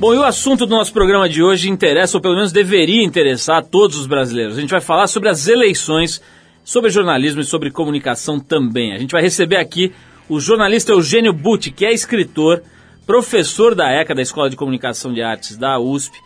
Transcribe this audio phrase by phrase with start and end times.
[0.00, 3.58] Bom, e o assunto do nosso programa de hoje interessa, ou pelo menos deveria interessar
[3.58, 4.56] a todos os brasileiros.
[4.56, 6.22] A gente vai falar sobre as eleições,
[6.64, 8.94] sobre jornalismo e sobre comunicação também.
[8.94, 9.92] A gente vai receber aqui
[10.26, 12.62] o jornalista Eugênio Butti, que é escritor,
[13.06, 16.16] professor da ECA, da Escola de Comunicação de Artes da USP,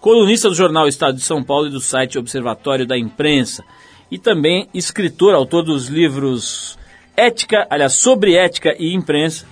[0.00, 3.64] colunista do jornal Estado de São Paulo e do site Observatório da Imprensa,
[4.12, 6.78] e também escritor, autor dos livros
[7.16, 9.44] Ética, aliás, sobre ética e imprensa,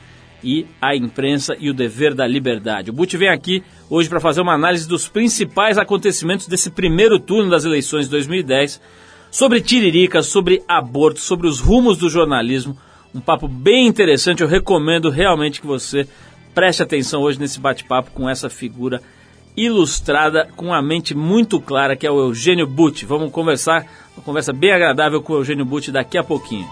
[0.42, 2.90] e a imprensa e o dever da liberdade.
[2.90, 7.50] O Butti vem aqui hoje para fazer uma análise dos principais acontecimentos desse primeiro turno
[7.50, 8.80] das eleições de 2010,
[9.30, 12.76] sobre tiririca, sobre aborto, sobre os rumos do jornalismo.
[13.14, 16.06] Um papo bem interessante, eu recomendo realmente que você
[16.54, 19.00] preste atenção hoje nesse bate-papo com essa figura
[19.56, 23.04] ilustrada, com a mente muito clara, que é o Eugênio Butti.
[23.04, 23.86] Vamos conversar,
[24.16, 26.66] uma conversa bem agradável com o Eugênio Butti daqui a pouquinho.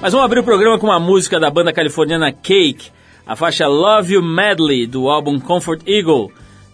[0.00, 2.90] Mas vamos abrir o programa com uma música da banda californiana Cake,
[3.26, 6.30] a faixa Love You Madly do álbum Comfort Eagle,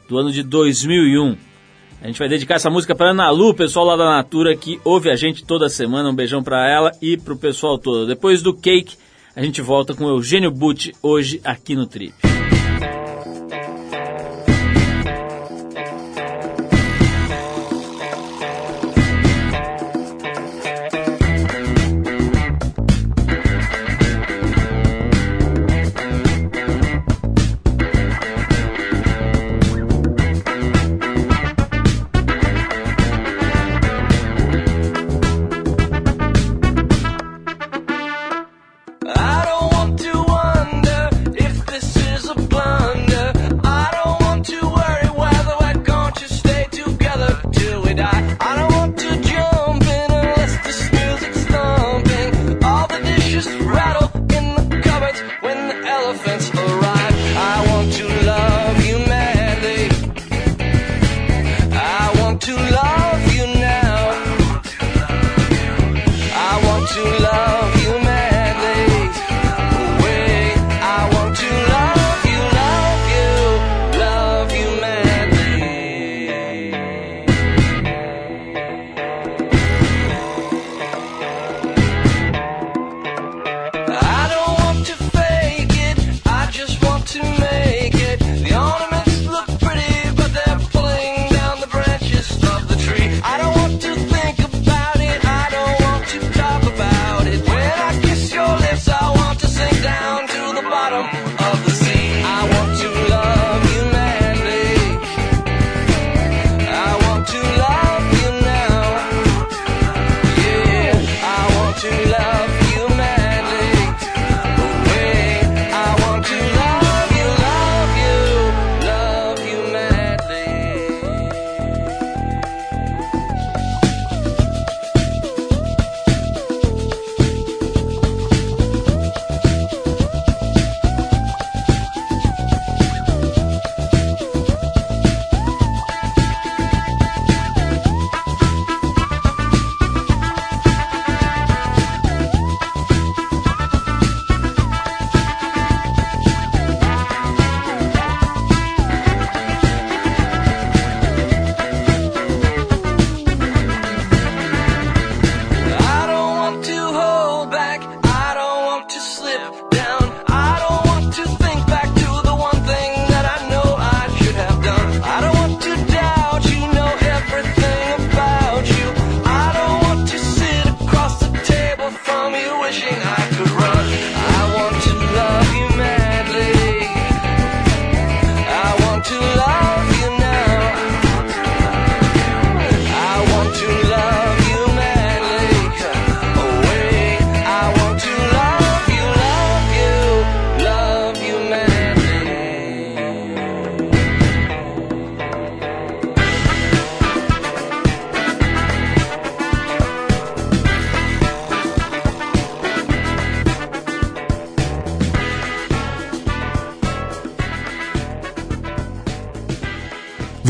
[0.06, 1.34] do ano de 2001.
[2.02, 5.08] A gente vai dedicar essa música para Ana Lu, pessoal lá da Natura que ouve
[5.08, 6.11] a gente toda semana.
[6.11, 8.06] Um beijão para ela e para o pessoal todo.
[8.06, 8.95] Depois do Cake,
[9.34, 12.12] a gente volta com Eugênio Butti hoje aqui no Trip.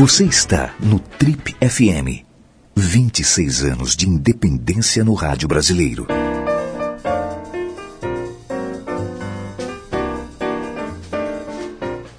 [0.07, 2.23] Você está no Trip FM.
[2.75, 6.05] 26 anos de independência no rádio brasileiro.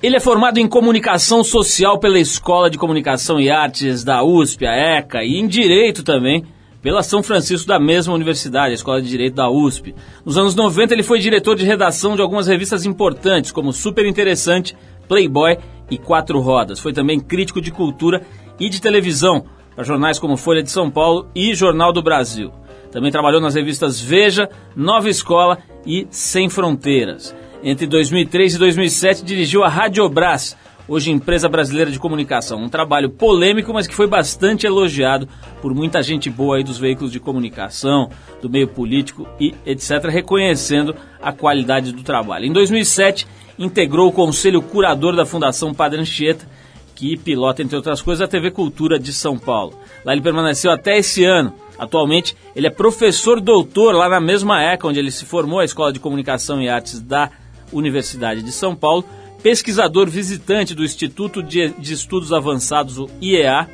[0.02, 4.74] Ele é formado em comunicação social pela Escola de Comunicação e Artes da USP, a
[4.74, 6.44] ECA, e em Direito também
[6.82, 9.94] pela São Francisco da mesma universidade, a Escola de Direito da USP.
[10.24, 14.76] Nos anos 90 ele foi diretor de redação de algumas revistas importantes, como Super Interessante,
[15.08, 15.56] Playboy
[15.90, 16.78] e Quatro Rodas.
[16.78, 18.22] Foi também crítico de cultura
[18.58, 19.44] e de televisão
[19.74, 22.50] para jornais como Folha de São Paulo e Jornal do Brasil.
[22.90, 27.34] Também trabalhou nas revistas Veja, Nova Escola e Sem Fronteiras.
[27.62, 30.56] Entre 2003 e 2007 dirigiu a Radiobras,
[30.88, 32.62] hoje empresa brasileira de comunicação.
[32.62, 35.28] Um trabalho polêmico, mas que foi bastante elogiado
[35.60, 38.08] por muita gente boa aí dos veículos de comunicação,
[38.40, 42.46] do meio político e etc., reconhecendo a qualidade do trabalho.
[42.46, 43.26] Em 2007,
[43.58, 46.48] integrou o conselho curador da Fundação Padre Anchieta,
[46.94, 49.78] que pilota, entre outras coisas, a TV Cultura de São Paulo.
[50.04, 51.52] Lá ele permaneceu até esse ano.
[51.78, 55.92] Atualmente, ele é professor doutor lá na mesma ECA, onde ele se formou, a Escola
[55.92, 57.30] de Comunicação e Artes da
[57.70, 59.04] Universidade de São Paulo,
[59.42, 63.68] pesquisador visitante do Instituto de, Estudos Avançados, o IEA,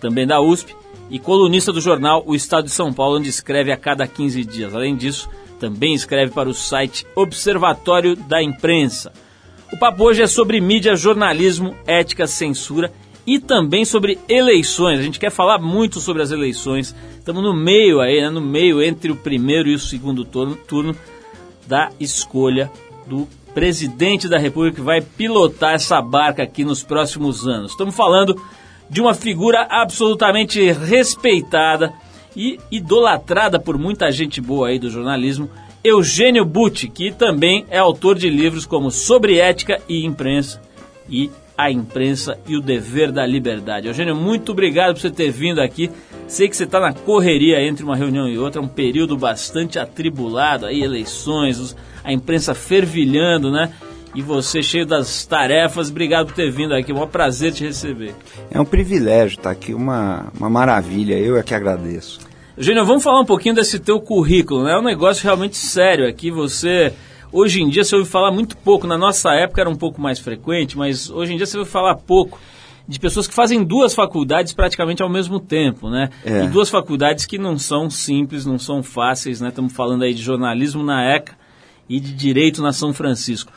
[0.00, 0.74] também da USP,
[1.10, 4.74] e colunista do jornal O Estado de São Paulo, onde escreve a cada 15 dias.
[4.74, 9.12] Além disso, também escreve para o site Observatório da Imprensa.
[9.72, 12.90] O papo hoje é sobre mídia, jornalismo, ética, censura
[13.26, 14.98] e também sobre eleições.
[14.98, 16.94] A gente quer falar muito sobre as eleições.
[17.18, 18.30] Estamos no meio aí, né?
[18.30, 20.96] no meio entre o primeiro e o segundo turno, turno
[21.66, 22.70] da escolha
[23.06, 27.72] do presidente da República que vai pilotar essa barca aqui nos próximos anos.
[27.72, 28.40] Estamos falando
[28.88, 31.92] de uma figura absolutamente respeitada
[32.36, 35.50] e idolatrada por muita gente boa aí do jornalismo,
[35.82, 40.60] Eugênio Butti, que também é autor de livros como Sobre Ética e Imprensa
[41.08, 43.86] e A Imprensa e o Dever da Liberdade.
[43.86, 45.90] Eugênio, muito obrigado por você ter vindo aqui.
[46.26, 50.66] Sei que você está na correria entre uma reunião e outra, um período bastante atribulado,
[50.66, 53.72] aí eleições, a imprensa fervilhando, né?
[54.14, 58.14] E você cheio das tarefas, obrigado por ter vindo aqui, é um prazer te receber.
[58.50, 62.20] É um privilégio estar aqui, uma, uma maravilha, eu é que agradeço.
[62.56, 64.72] Eugênio, vamos falar um pouquinho desse teu currículo, né?
[64.72, 66.92] É um negócio realmente sério aqui, você...
[67.30, 70.18] Hoje em dia você ouve falar muito pouco, na nossa época era um pouco mais
[70.18, 72.40] frequente, mas hoje em dia você ouve falar pouco
[72.88, 76.08] de pessoas que fazem duas faculdades praticamente ao mesmo tempo, né?
[76.24, 76.44] É.
[76.44, 79.50] E duas faculdades que não são simples, não são fáceis, né?
[79.50, 81.36] Estamos falando aí de jornalismo na ECA
[81.86, 83.52] e de direito na São Francisco.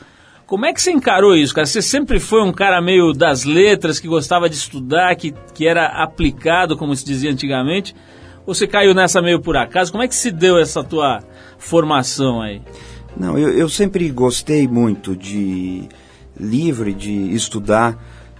[0.52, 1.66] Como é que você encarou isso, cara?
[1.66, 5.86] Você sempre foi um cara meio das letras, que gostava de estudar, que, que era
[5.86, 7.96] aplicado, como se dizia antigamente?
[8.44, 9.90] Ou você caiu nessa meio por acaso?
[9.90, 11.20] Como é que se deu essa tua
[11.56, 12.60] formação aí?
[13.16, 15.88] Não, eu, eu sempre gostei muito de
[16.38, 17.96] livro, de estudar.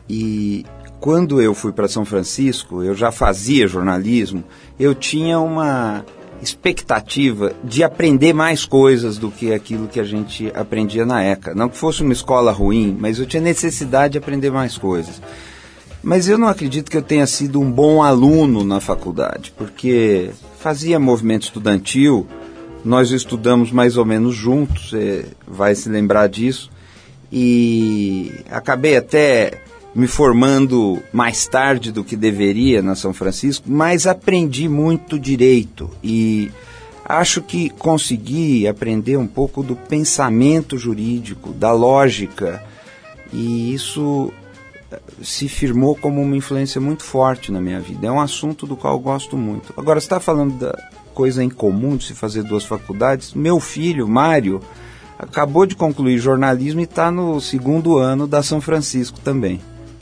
[0.07, 0.67] E
[1.01, 4.45] quando eu fui para São Francisco, eu já fazia jornalismo,
[4.79, 6.05] eu tinha uma
[6.43, 11.55] expectativa de aprender mais coisas do que aquilo que a gente aprendia na ECA.
[11.55, 15.23] Não que fosse uma escola ruim, mas eu tinha necessidade de aprender mais coisas.
[16.03, 20.99] Mas eu não acredito que eu tenha sido um bom aluno na faculdade, porque fazia
[20.99, 22.27] movimento estudantil,
[22.85, 26.71] nós estudamos mais ou menos juntos, você vai se lembrar disso,
[27.31, 29.63] e acabei até
[29.95, 36.51] me formando mais tarde do que deveria na São Francisco, mas aprendi muito direito e
[37.05, 42.63] acho que consegui aprender um pouco do pensamento jurídico, da lógica,
[43.33, 44.33] e isso
[45.23, 48.07] se firmou como uma influência muito forte na minha vida.
[48.07, 49.73] É um assunto do qual eu gosto muito.
[49.77, 50.77] Agora, você está falando da
[51.15, 53.35] coisa incomum de se fazer duas faculdades.
[53.35, 54.61] Meu filho, Mário,
[55.19, 59.61] acabou de concluir jornalismo e está no segundo ano da São Francisco também.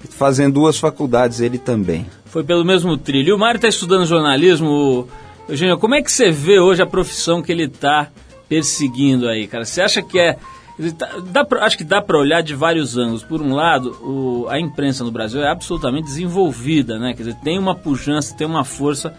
[0.09, 2.07] Fazendo duas faculdades ele também.
[2.27, 3.37] Foi pelo mesmo trilho.
[3.37, 5.09] O Mário está estudando jornalismo.
[5.49, 8.09] Eugênio, como é que você vê hoje a profissão que ele está
[8.49, 9.65] perseguindo aí, cara?
[9.65, 10.37] Você acha que é
[10.97, 13.23] Tá, dá pra, acho que dá para olhar de vários ângulos.
[13.23, 17.13] Por um lado, o, a imprensa no Brasil é absolutamente desenvolvida, né?
[17.13, 19.15] Quer dizer, tem uma pujança, tem uma força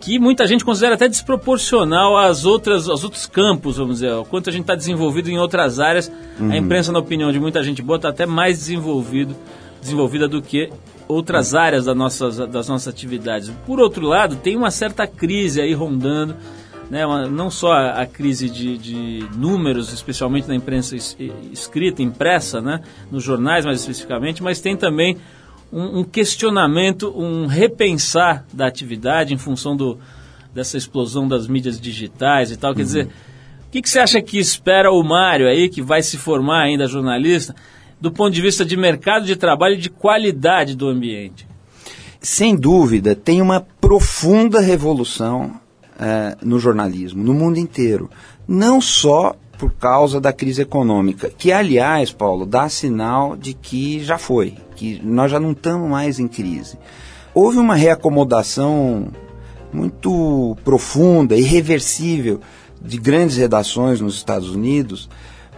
[0.00, 4.12] que muita gente considera até desproporcional às outras, aos outros campos, vamos dizer.
[4.12, 6.50] O quanto a gente está desenvolvido em outras áreas, uhum.
[6.50, 9.36] a imprensa, na opinião de muita gente boa, está até mais desenvolvido,
[9.80, 10.70] desenvolvida do que
[11.06, 13.50] outras áreas das nossas, das nossas atividades.
[13.66, 16.36] Por outro lado, tem uma certa crise aí rondando
[16.90, 21.16] né, uma, não só a, a crise de, de, números, especialmente na imprensa es,
[21.52, 22.80] escrita, impressa, né,
[23.10, 25.16] nos jornais mais especificamente, mas tem também
[25.72, 29.98] um, um, questionamento, um repensar da atividade em função do,
[30.54, 32.74] dessa explosão das mídias digitais e tal.
[32.74, 32.86] Quer uhum.
[32.86, 36.62] dizer, o que, que você acha que espera o Mário aí, que vai se formar
[36.62, 37.54] ainda jornalista,
[38.00, 41.46] do ponto de vista de mercado de trabalho e de qualidade do ambiente?
[42.20, 45.60] Sem dúvida, tem uma profunda revolução
[45.98, 48.10] é, no jornalismo, no mundo inteiro.
[48.46, 54.16] Não só por causa da crise econômica, que, aliás, Paulo, dá sinal de que já
[54.16, 56.78] foi, que nós já não estamos mais em crise.
[57.34, 59.08] Houve uma reacomodação
[59.72, 62.40] muito profunda, irreversível,
[62.80, 65.08] de grandes redações nos Estados Unidos,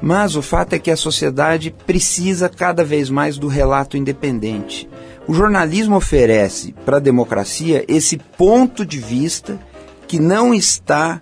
[0.03, 4.89] Mas o fato é que a sociedade precisa cada vez mais do relato independente.
[5.27, 9.61] O jornalismo oferece para a democracia esse ponto de vista
[10.09, 11.21] que não está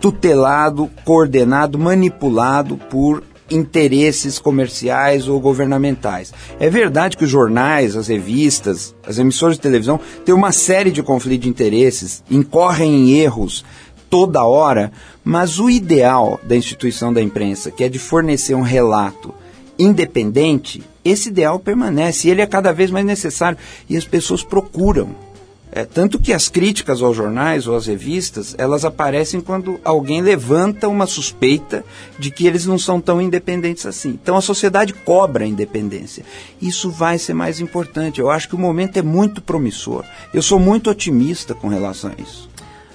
[0.00, 6.32] tutelado, coordenado, manipulado por interesses comerciais ou governamentais.
[6.60, 11.02] É verdade que os jornais, as revistas, as emissoras de televisão têm uma série de
[11.02, 13.64] conflitos de interesses, incorrem em erros
[14.08, 14.92] toda hora,
[15.24, 19.34] mas o ideal da instituição da imprensa, que é de fornecer um relato
[19.78, 25.14] independente, esse ideal permanece e ele é cada vez mais necessário e as pessoas procuram
[25.70, 30.88] é, tanto que as críticas aos jornais ou às revistas, elas aparecem quando alguém levanta
[30.88, 31.84] uma suspeita
[32.18, 34.18] de que eles não são tão independentes assim.
[34.20, 36.24] Então a sociedade cobra a independência.
[36.60, 38.18] Isso vai ser mais importante.
[38.18, 40.04] Eu acho que o momento é muito promissor.
[40.32, 42.48] Eu sou muito otimista com relação a isso.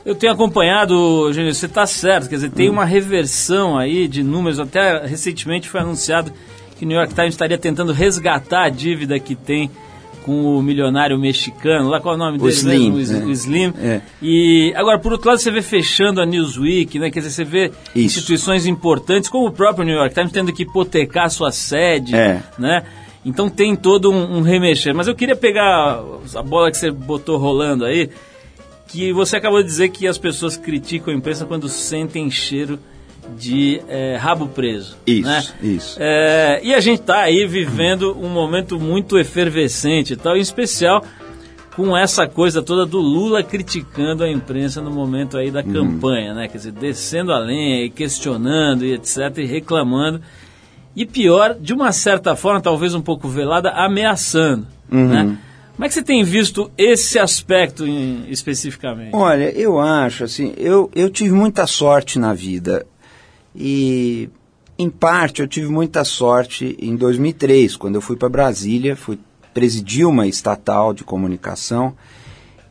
[0.06, 2.74] Eu tenho acompanhado, Gênio, você está certo, quer dizer, tem hum.
[2.74, 6.32] uma reversão aí de números, até recentemente foi anunciado
[6.78, 9.72] que o New York Times estaria tentando resgatar a dívida que tem
[10.24, 12.54] com o milionário mexicano, lá qual é o nome o dele?
[12.54, 13.20] Slim, mesmo?
[13.20, 13.26] O, é.
[13.26, 13.74] o Slim.
[13.82, 14.02] É.
[14.22, 17.12] E agora, por outro lado, você vê fechando a Newsweek, né?
[17.12, 18.06] Quer dizer, você vê Isso.
[18.06, 22.42] instituições importantes, como o próprio New York Times, tendo que hipotecar sua sede, é.
[22.58, 22.84] né?
[23.26, 24.94] Então tem todo um, um remexer.
[24.94, 26.02] Mas eu queria pegar
[26.36, 28.10] a bola que você botou rolando aí,
[28.88, 32.80] que você acabou de dizer que as pessoas criticam a imprensa quando sentem cheiro
[33.38, 34.98] de é, rabo preso.
[35.08, 35.44] Isso, né?
[35.62, 35.98] isso.
[36.00, 41.04] É, e a gente está aí vivendo um momento muito efervescente, tal, em especial
[41.76, 45.74] com essa coisa toda do Lula criticando a imprensa no momento aí da uhum.
[45.74, 46.48] campanha, né?
[46.48, 50.22] Quer dizer, descendo a lenha e questionando e etc, e reclamando.
[50.96, 55.08] E pior, de uma certa forma, talvez um pouco velada, ameaçando, uhum.
[55.08, 55.38] né?
[55.76, 59.16] Como é que você tem visto esse aspecto em, especificamente?
[59.16, 62.86] Olha, eu acho assim, eu, eu tive muita sorte na vida.
[63.56, 64.30] E,
[64.78, 69.20] em parte, eu tive muita sorte em 2003, quando eu fui para Brasília, fui
[69.52, 71.96] presidir uma estatal de comunicação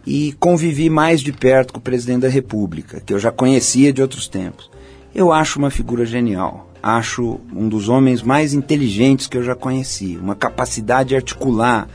[0.07, 4.03] e convivi mais de perto com o presidente da República, que eu já conhecia de
[4.03, 4.71] outros tempos.
[5.15, 6.71] Eu acho uma figura genial.
[6.83, 10.17] Acho um dos homens mais inteligentes que eu já conheci.
[10.17, 11.89] Uma capacidade de articular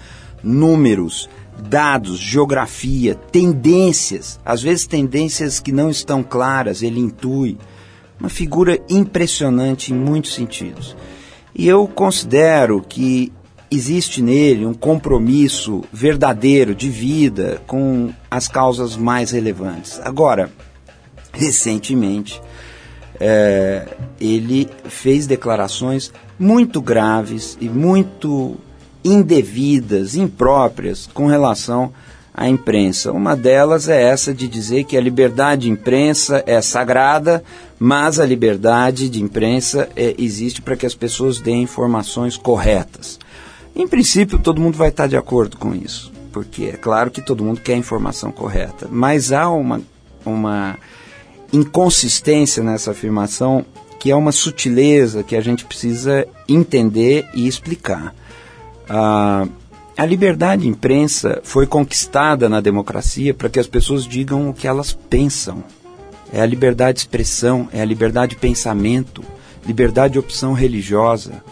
[0.44, 4.40] números, dados, geografia, tendências.
[4.46, 7.58] Às vezes, tendências que não estão claras, ele intui
[8.20, 10.96] uma figura impressionante em muitos sentidos.
[11.54, 13.32] E eu considero que
[13.70, 20.00] existe nele um compromisso verdadeiro de vida com as causas mais relevantes.
[20.04, 20.50] Agora,
[21.34, 22.42] recentemente,
[23.20, 23.88] é,
[24.20, 28.58] ele fez declarações muito graves e muito
[29.08, 31.92] indevidas, impróprias com relação
[32.34, 33.12] à imprensa.
[33.12, 37.44] Uma delas é essa de dizer que a liberdade de imprensa é sagrada,
[37.80, 43.20] mas a liberdade de imprensa é, existe para que as pessoas deem informações corretas.
[43.76, 47.44] Em princípio, todo mundo vai estar de acordo com isso, porque é claro que todo
[47.44, 49.82] mundo quer a informação correta, mas há uma,
[50.26, 50.78] uma
[51.54, 53.66] inconsistência nessa afirmação
[54.00, 58.14] que é uma sutileza que a gente precisa entender e explicar.
[58.90, 59.48] Ah,
[59.98, 64.68] a liberdade de imprensa foi conquistada na democracia para que as pessoas digam o que
[64.68, 65.64] elas pensam
[66.32, 69.24] é a liberdade de expressão, é a liberdade de pensamento,
[69.66, 71.44] liberdade de opção religiosa.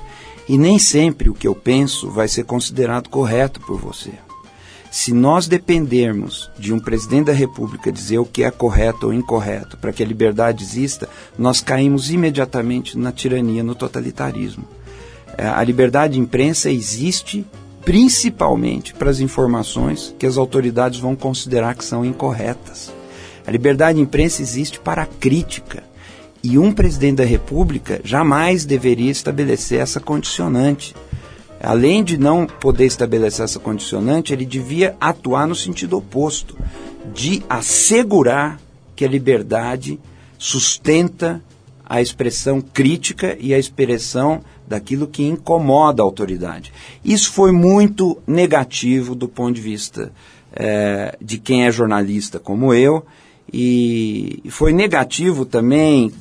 [0.47, 4.11] E nem sempre o que eu penso vai ser considerado correto por você.
[4.91, 9.75] Se nós dependermos de um presidente da República dizer o que é correto ou incorreto
[9.77, 14.65] para que a liberdade exista, nós caímos imediatamente na tirania, no totalitarismo.
[15.37, 17.45] É, a liberdade de imprensa existe
[17.83, 22.91] principalmente para as informações que as autoridades vão considerar que são incorretas.
[23.45, 25.83] A liberdade de imprensa existe para a crítica.
[26.41, 30.95] E um presidente da República jamais deveria estabelecer essa condicionante.
[31.61, 36.57] Além de não poder estabelecer essa condicionante, ele devia atuar no sentido oposto
[37.13, 38.59] de assegurar
[38.95, 39.99] que a liberdade
[40.37, 41.41] sustenta
[41.85, 46.73] a expressão crítica e a expressão daquilo que incomoda a autoridade.
[47.03, 50.11] Isso foi muito negativo do ponto de vista
[50.55, 53.05] é, de quem é jornalista como eu
[53.53, 56.11] e foi negativo também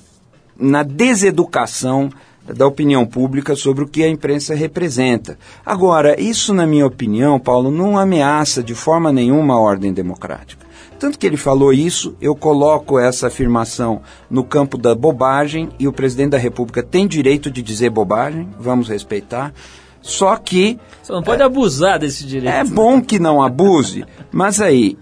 [0.58, 2.10] na deseducação
[2.46, 5.38] da opinião pública sobre o que a imprensa representa.
[5.64, 10.63] Agora, isso, na minha opinião, Paulo, não ameaça de forma nenhuma a ordem democrática.
[10.98, 15.92] Tanto que ele falou isso, eu coloco essa afirmação no campo da bobagem e o
[15.92, 19.52] presidente da República tem direito de dizer bobagem, vamos respeitar.
[20.00, 20.78] Só que.
[21.02, 22.54] Você não pode é, abusar desse direito.
[22.54, 24.98] É bom que não abuse, mas aí,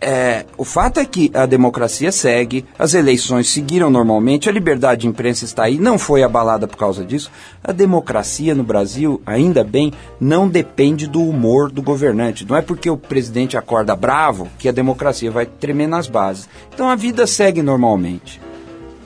[0.00, 5.08] é, o fato é que a democracia segue, as eleições seguiram normalmente, a liberdade de
[5.08, 7.30] imprensa está aí, não foi abalada por causa disso.
[7.62, 12.46] A democracia no Brasil, ainda bem, não depende do humor do governante.
[12.48, 16.48] Não é porque o presidente acorda bravo que a democracia vai tremer nas bases.
[16.72, 18.40] Então a vida segue normalmente.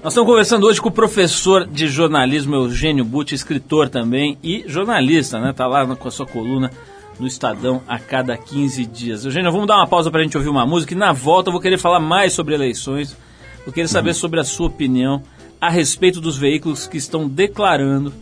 [0.02, 5.38] Nós estamos conversando hoje com o professor de jornalismo Eugênio Butti, escritor também e jornalista,
[5.38, 5.52] né?
[5.52, 6.72] Tá lá com a sua coluna
[7.18, 9.24] no Estadão a cada 15 dias.
[9.24, 11.52] Eugênio, vamos dar uma pausa para a gente ouvir uma música e na volta eu
[11.52, 13.16] vou querer falar mais sobre eleições,
[13.64, 14.14] vou querer saber uhum.
[14.14, 15.22] sobre a sua opinião
[15.60, 18.12] a respeito dos veículos que estão declarando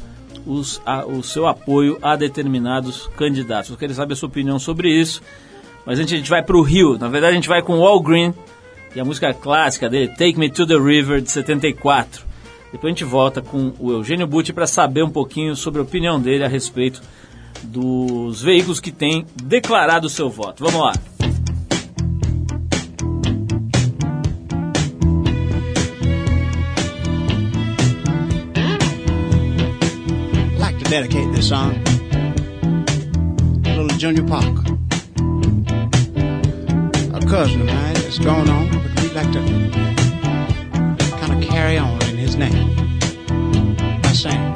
[0.47, 3.71] os, a, o seu apoio a determinados candidatos.
[3.71, 5.23] Eu queria saber a sua opinião sobre isso,
[5.87, 6.99] mas antes a gente vai para o Rio.
[6.99, 8.35] Na verdade, a gente vai com o All Green
[8.95, 12.25] e a música clássica dele, Take Me to the River, de 74.
[12.73, 16.21] Depois a gente volta com o Eugênio Butti para saber um pouquinho sobre a opinião
[16.21, 17.03] dele a respeito
[17.63, 20.65] dos veículos que têm declarado o seu voto.
[20.65, 20.93] Vamos lá.
[30.91, 31.71] dedicate this song
[33.63, 34.77] little Junior Parker.
[37.15, 39.41] A cousin of mine is going on, but we'd like to
[41.21, 42.75] kind of carry on in his name
[44.03, 44.50] by saying.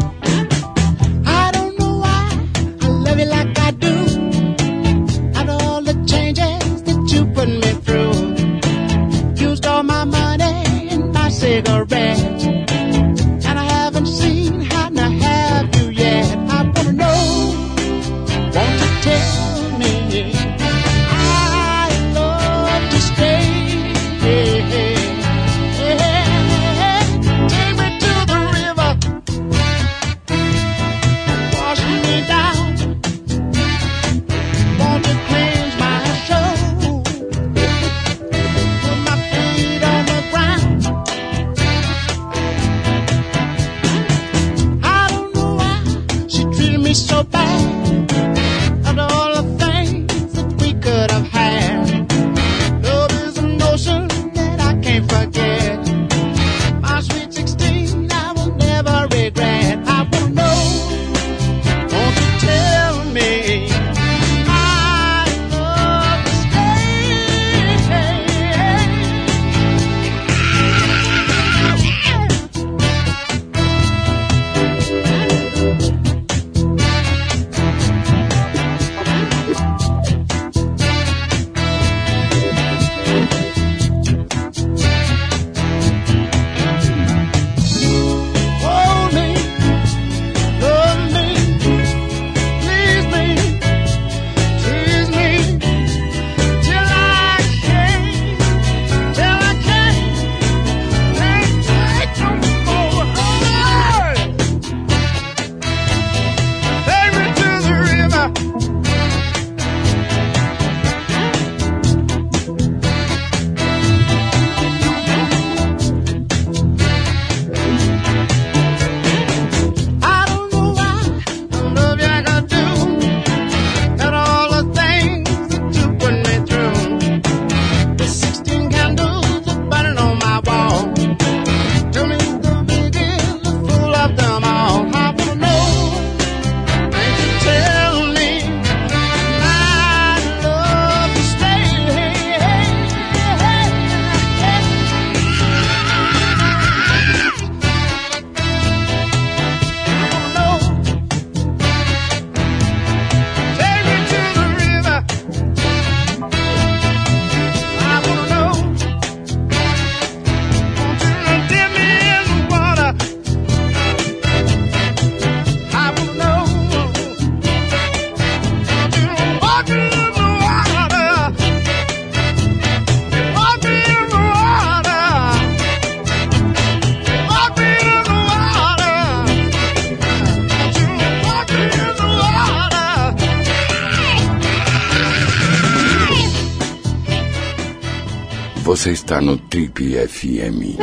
[188.85, 190.77] Você está no Trip FM.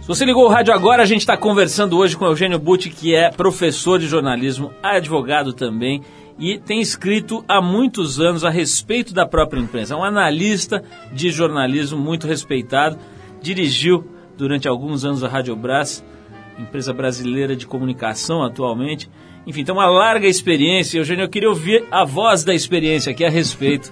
[0.00, 3.14] Se você ligou o rádio agora, a gente está conversando hoje com Eugênio Butti, que
[3.14, 6.02] é professor de jornalismo, advogado também
[6.40, 9.94] e tem escrito há muitos anos a respeito da própria imprensa.
[9.94, 10.82] É um analista
[11.12, 12.98] de jornalismo muito respeitado,
[13.40, 16.02] dirigiu durante alguns anos a Rádio Brás
[16.58, 19.08] empresa brasileira de comunicação atualmente.
[19.48, 20.98] Enfim, tem uma larga experiência.
[20.98, 23.90] Eugênio, eu queria ouvir a voz da experiência aqui a respeito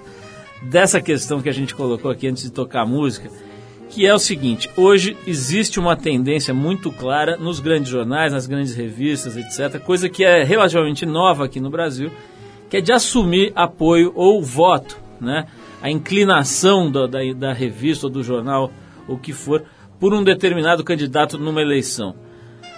[0.60, 3.30] dessa questão que a gente colocou aqui antes de tocar a música,
[3.88, 8.74] que é o seguinte: hoje existe uma tendência muito clara nos grandes jornais, nas grandes
[8.74, 12.10] revistas, etc., coisa que é relativamente nova aqui no Brasil,
[12.68, 15.46] que é de assumir apoio ou voto, né?
[15.80, 18.70] A inclinação da, da, da revista ou do jornal,
[19.08, 19.64] o que for,
[19.98, 22.25] por um determinado candidato numa eleição.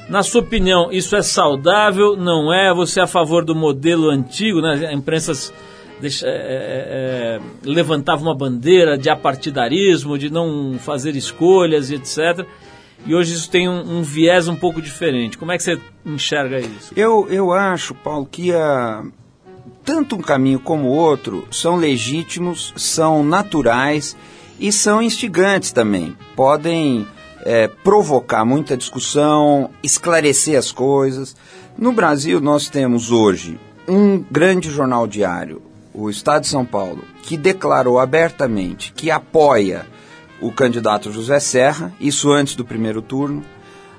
[0.08, 2.16] Na sua opinião, isso é saudável?
[2.16, 2.72] Não é?
[2.72, 4.60] Você é a favor do modelo antigo?
[4.60, 4.86] Né?
[4.88, 5.52] A imprensa
[6.00, 12.46] deixa, é, é, é, levantava uma bandeira de apartidarismo, de não fazer escolhas e etc.
[13.06, 15.36] E hoje isso tem um, um, viés um pouco diferente.
[15.36, 16.92] Como é que você enxerga isso?
[16.96, 19.04] Eu, eu acho, Paulo, que a,
[19.84, 24.16] tanto um caminho como o outro são legítimos, são naturais
[24.58, 26.16] e são instigantes também.
[26.34, 27.06] Podem
[27.44, 31.36] é, provocar muita discussão, esclarecer as coisas.
[31.76, 35.62] No Brasil, nós temos hoje um grande jornal diário,
[35.94, 39.86] o Estado de São Paulo, que declarou abertamente que apoia
[40.40, 43.42] o candidato José Serra, isso antes do primeiro turno.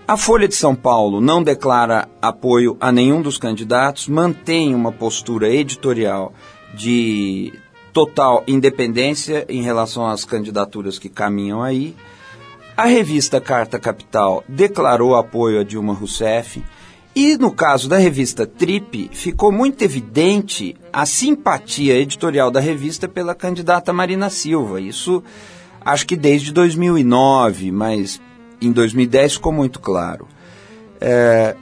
[0.08, 5.54] A Folha de São Paulo não declara apoio a nenhum dos candidatos, mantém uma postura
[5.54, 6.34] editorial
[6.74, 7.54] de
[7.94, 11.96] total independência em relação às candidaturas que caminham aí.
[12.80, 16.64] A revista Carta Capital declarou apoio a Dilma Rousseff.
[17.14, 23.36] E no caso da revista Trip, ficou muito evidente a simpatia editorial da revista pela
[23.36, 24.80] candidata Marina Silva.
[24.80, 25.22] Isso
[25.84, 28.22] acho que desde 2009, mas
[28.62, 30.26] em 2010 ficou muito claro.
[31.02, 31.58] É,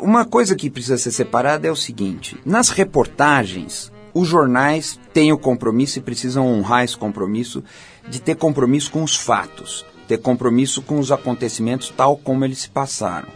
[0.00, 5.36] uma coisa que precisa ser separada é o seguinte: nas reportagens, os jornais têm o
[5.36, 7.62] compromisso e precisam honrar esse compromisso
[8.08, 12.70] de ter compromisso com os fatos ter compromisso com os acontecimentos tal como eles se
[12.70, 13.28] passaram.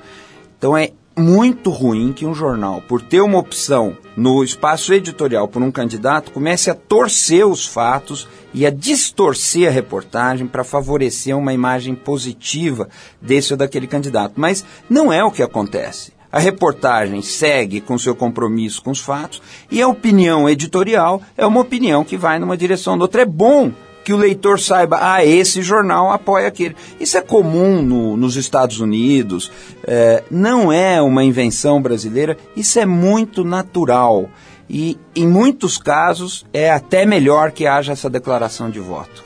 [0.59, 5.63] Então é muito ruim que um jornal, por ter uma opção no espaço editorial por
[5.63, 11.55] um candidato, comece a torcer os fatos e a distorcer a reportagem para favorecer uma
[11.55, 12.89] imagem positiva
[13.21, 14.35] desse ou daquele candidato.
[14.37, 16.13] Mas não é o que acontece.
[16.31, 21.61] A reportagem segue com seu compromisso com os fatos e a opinião editorial é uma
[21.61, 23.23] opinião que vai numa direção ou outra.
[23.23, 23.73] É bom
[24.07, 26.77] que o leitor saiba, ah, esse jornal apoia aquele.
[27.01, 29.51] Isso é comum no, nos Estados Unidos,
[29.83, 34.31] é, não é uma invenção brasileira, isso é muito natural.
[34.71, 39.25] E em muitos casos é até melhor que haja essa declaração de voto.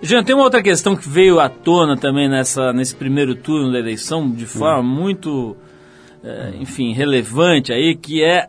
[0.00, 3.78] Jean, tem uma outra questão que veio à tona também nessa, nesse primeiro turno da
[3.78, 5.02] eleição, de forma hum.
[5.02, 5.54] muito,
[6.24, 8.48] é, enfim, relevante aí, que é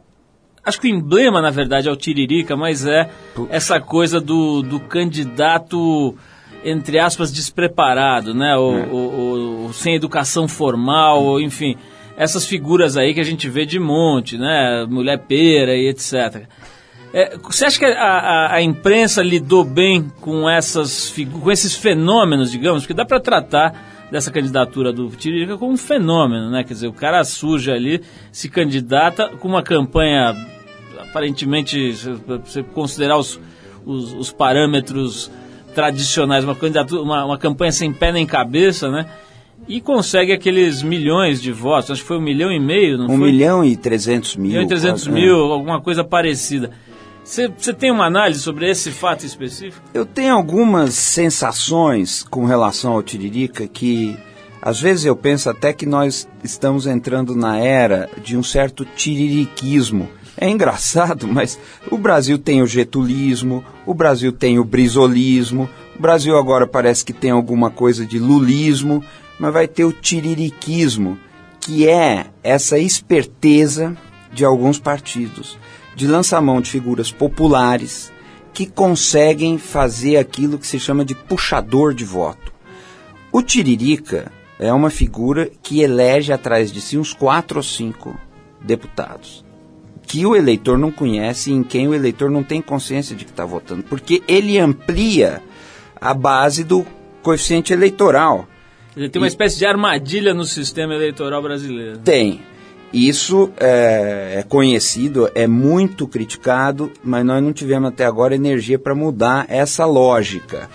[0.66, 3.08] Acho que o emblema, na verdade, é o Tiririca, mas é
[3.50, 6.16] essa coisa do, do candidato,
[6.64, 8.58] entre aspas, despreparado, né?
[8.58, 8.84] O, é.
[8.88, 11.78] o, o, sem educação formal, enfim.
[12.18, 14.88] Essas figuras aí que a gente vê de monte, né?
[14.90, 16.48] Mulher pera e etc.
[17.14, 22.52] É, você acha que a, a, a, imprensa lidou bem com, essas, com esses fenômenos,
[22.52, 22.82] digamos?
[22.82, 26.64] Porque dá para tratar dessa candidatura do Tiririca como um fenômeno, né?
[26.64, 28.02] Quer dizer, o cara surge ali,
[28.32, 30.34] se candidata com uma campanha
[31.00, 32.10] aparentemente, se
[32.44, 33.40] você considerar os,
[33.86, 35.32] os, os parâmetros
[35.74, 39.06] tradicionais, uma, candidatura, uma, uma campanha sem pé nem cabeça, né?
[39.68, 43.08] E consegue aqueles milhões de votos, acho que foi um milhão e meio, não um
[43.10, 43.16] foi?
[43.18, 44.46] Um milhão e trezentos mil.
[44.46, 45.52] Um milhão e trezentos mil, é.
[45.52, 46.72] alguma coisa parecida.
[47.24, 49.84] Você tem uma análise sobre esse fato específico?
[49.94, 54.16] Eu tenho algumas sensações com relação ao Tiririca que
[54.62, 60.08] às vezes eu penso até que nós estamos entrando na era de um certo tiririquismo
[60.38, 61.58] é engraçado, mas
[61.90, 67.14] o Brasil tem o getulismo, o Brasil tem o brisolismo, o Brasil agora parece que
[67.14, 69.04] tem alguma coisa de lulismo,
[69.40, 71.18] mas vai ter o tiririquismo,
[71.60, 73.96] que é essa esperteza
[74.34, 75.58] de alguns partidos
[75.96, 78.12] de lançar mão de figuras populares
[78.54, 82.54] que conseguem fazer aquilo que se chama de puxador de voto.
[83.32, 88.18] O Tiririca é uma figura que elege atrás de si uns quatro ou cinco
[88.62, 89.45] deputados
[90.06, 93.32] que o eleitor não conhece e em quem o eleitor não tem consciência de que
[93.32, 95.42] está votando, porque ele amplia
[96.00, 96.86] a base do
[97.22, 98.48] coeficiente eleitoral.
[98.96, 101.98] Ele tem uma e, espécie de armadilha no sistema eleitoral brasileiro.
[102.00, 102.42] Tem.
[102.94, 108.96] Isso é, é, conhecido, é muito criticado, mas nós não tivemos até agora energia para
[108.96, 110.70] mudar essa lógica.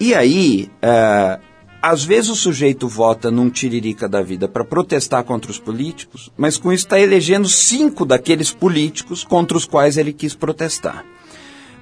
[0.00, 1.38] E aí, é,
[1.86, 6.56] às vezes o sujeito vota num tiririca da vida para protestar contra os políticos, mas
[6.56, 11.04] com isso está elegendo cinco daqueles políticos contra os quais ele quis protestar.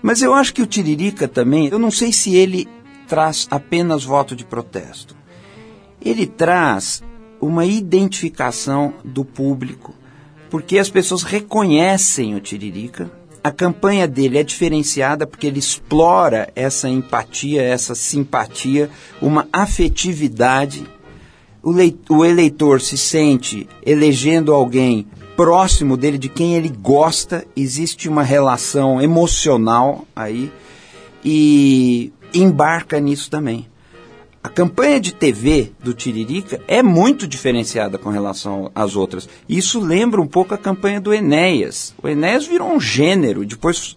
[0.02, 2.66] Mas eu acho que o tiririca também, eu não sei se ele
[3.06, 5.14] traz apenas voto de protesto.
[6.04, 7.00] Ele traz
[7.40, 9.94] uma identificação do público,
[10.50, 13.08] porque as pessoas reconhecem o Tiririca.
[13.44, 18.88] A campanha dele é diferenciada porque ele explora essa empatia, essa simpatia,
[19.20, 20.86] uma afetividade.
[21.62, 29.00] O, eleitor se sente elegendo alguém próximo dele, de quem ele gosta, existe uma relação
[29.00, 30.52] emocional aí
[31.24, 33.66] e embarca nisso também.
[34.44, 39.28] A campanha de TV do Tiririca é muito diferenciada com relação às outras.
[39.48, 41.94] Isso lembra um pouco a campanha do Enéas.
[42.02, 43.96] O Enéas virou um gênero, depois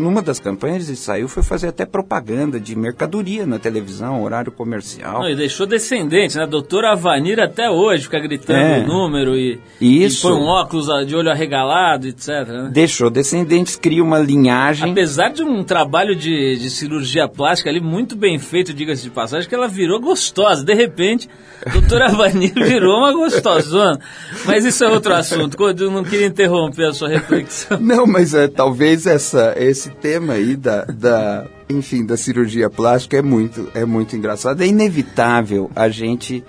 [0.00, 5.20] numa das campanhas ele saiu foi fazer até propaganda de mercadoria na televisão, horário comercial.
[5.20, 6.46] Não, e deixou descendente, né?
[6.46, 10.28] Doutora Avanir até hoje fica gritando é, o número e, isso.
[10.28, 12.28] e põe um óculos de olho arregalado, etc.
[12.46, 12.70] Né?
[12.72, 14.90] Deixou descendentes, cria uma linhagem.
[14.90, 19.48] Apesar de um trabalho de, de cirurgia plástica ali muito bem feito, diga-se de passagem,
[19.48, 20.64] que ela virou gostosa.
[20.64, 21.28] De repente,
[21.72, 23.98] doutora Avanir virou uma gostosona.
[24.44, 25.56] Mas isso é outro assunto.
[25.78, 27.78] Eu não queria interromper a sua reflexão.
[27.80, 33.16] Não, mas é, talvez essa, esse esse tema aí da, da, enfim, da cirurgia plástica
[33.16, 34.62] é muito, é muito engraçado.
[34.62, 36.44] É inevitável a gente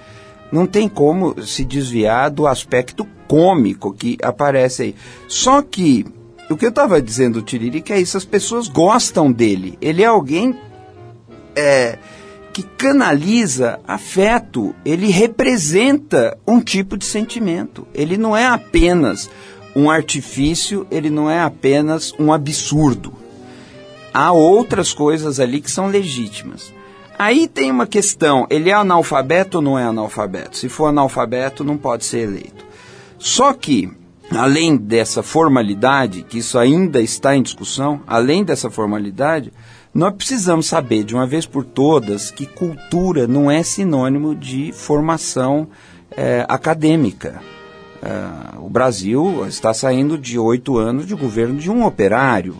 [0.52, 4.95] não tem como se desviar do aspecto cômico que aparece aí.
[5.28, 6.06] Só que
[6.50, 9.78] o que eu estava dizendo, Tiririca, é isso, as pessoas gostam dele.
[9.82, 10.58] Ele é alguém
[11.56, 12.00] é,
[12.54, 17.86] que canaliza afeto, ele representa um tipo de sentimento.
[17.93, 19.30] Ele não é apenas
[19.76, 23.26] um artifício, ele não é apenas um absurdo
[24.13, 26.73] há outras coisas ali que são legítimas.
[27.17, 30.57] Aí tem uma questão: ele é analfabeto ou não é analfabeto?
[30.57, 32.65] Se for analfabeto, não pode ser eleito.
[33.17, 33.91] Só que,
[34.31, 39.51] além dessa formalidade, que isso ainda está em discussão, além dessa formalidade,
[39.93, 45.67] nós precisamos saber de uma vez por todas que cultura não é sinônimo de formação
[46.11, 47.41] é, acadêmica.
[48.01, 52.57] É, o Brasil está saindo de oito anos de governo de um operário.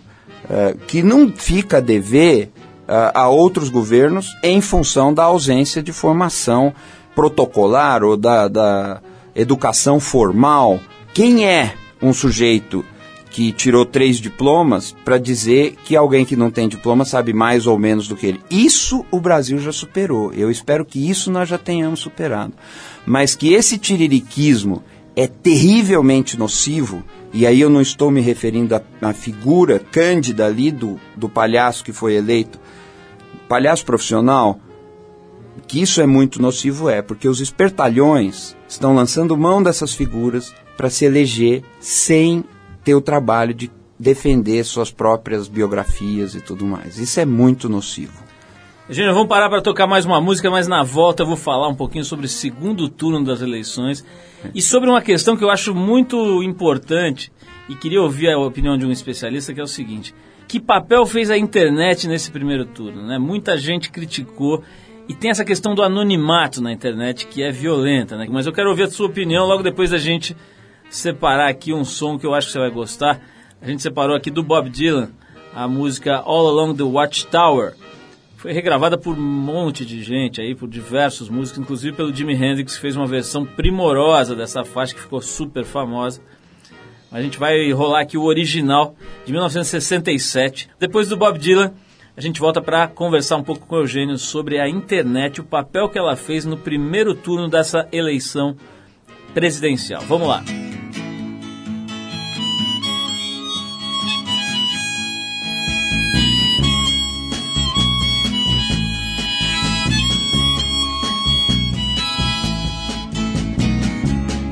[0.50, 2.50] É, que não fica a dever
[2.88, 6.74] uh, a outros governos em função da ausência de formação
[7.14, 9.02] protocolar ou da, da
[9.36, 10.80] educação formal.
[11.14, 12.86] Quem é um sujeito
[13.38, 17.78] que tirou três diplomas para dizer que alguém que não tem diploma sabe mais ou
[17.78, 18.42] menos do que ele.
[18.50, 20.34] Isso o Brasil já superou.
[20.34, 22.54] Eu espero que isso nós já tenhamos superado.
[23.06, 24.82] Mas que esse tiririquismo
[25.16, 27.04] é terrivelmente nocivo
[27.38, 31.94] e aí eu não estou me referindo à, figura cândida ali do, do palhaço que
[31.94, 32.60] foi eleito,
[33.48, 34.60] palhaço profissional,
[35.68, 40.90] que isso é muito nocivo é, porque os espertalhões estão lançando mão dessas figuras para
[40.90, 42.44] se eleger sem
[42.84, 43.70] ter o trabalho de
[44.00, 46.98] defender suas próprias biografias e tudo mais.
[46.98, 48.24] Isso é muito nocivo.
[48.90, 51.76] Gente, vamos parar para tocar mais uma música, mas na volta eu vou falar um
[51.76, 54.06] pouquinho sobre o segundo turno das eleições
[54.56, 57.30] e sobre uma questão que eu acho muito importante
[57.68, 60.16] e queria ouvir a opinião de um especialista, que é o seguinte:
[60.48, 63.06] que papel fez a internet nesse primeiro turno?
[63.06, 63.18] Né?
[63.18, 64.64] Muita gente criticou
[65.10, 68.26] e tem essa questão do anonimato na internet que é violenta, né?
[68.30, 70.34] Mas eu quero ouvir a sua opinião logo depois da gente
[70.90, 73.20] separar aqui um som que eu acho que você vai gostar.
[73.62, 75.10] A gente separou aqui do Bob Dylan
[75.54, 77.74] a música All Along the Watchtower
[78.38, 82.76] foi regravada por um monte de gente aí, por diversos músicos, inclusive pelo Jimi Hendrix,
[82.76, 86.22] que fez uma versão primorosa dessa faixa que ficou super famosa.
[87.12, 88.96] A gente vai rolar aqui o original
[89.26, 90.70] de 1967.
[90.80, 91.74] Depois do Bob Dylan,
[92.16, 95.90] a gente volta para conversar um pouco com o Eugênio sobre a internet, o papel
[95.90, 98.56] que ela fez no primeiro turno dessa eleição
[99.34, 100.04] presidencial.
[100.04, 100.44] Vamos lá.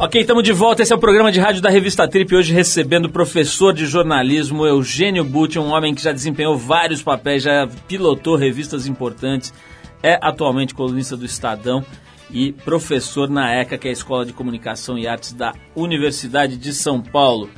[0.00, 0.80] Ok, estamos de volta.
[0.80, 2.32] Esse é o programa de rádio da revista Trip.
[2.32, 7.42] Hoje recebendo o professor de jornalismo Eugênio Butti, um homem que já desempenhou vários papéis,
[7.42, 9.52] já pilotou revistas importantes,
[10.00, 11.84] é atualmente colunista do Estadão
[12.30, 16.72] e professor na ECA, que é a Escola de Comunicação e Artes da Universidade de
[16.72, 17.50] São Paulo.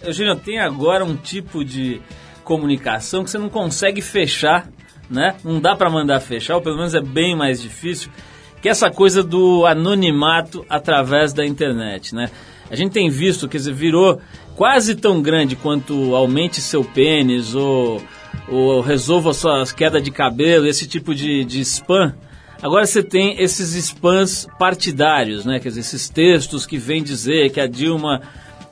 [0.00, 2.00] Eugênio, tem agora um tipo de
[2.44, 4.68] comunicação que você não consegue fechar,
[5.10, 5.34] né?
[5.42, 8.12] Não dá para mandar fechar, ou pelo menos é bem mais difícil
[8.60, 12.30] que é essa coisa do anonimato através da internet, né?
[12.70, 14.20] A gente tem visto, quer dizer, virou
[14.54, 18.00] quase tão grande quanto aumente seu pênis ou,
[18.48, 22.14] ou resolva suas quedas de cabelo, esse tipo de, de spam.
[22.62, 25.58] Agora você tem esses spams partidários, né?
[25.58, 28.20] Quer dizer, esses textos que vêm dizer que a Dilma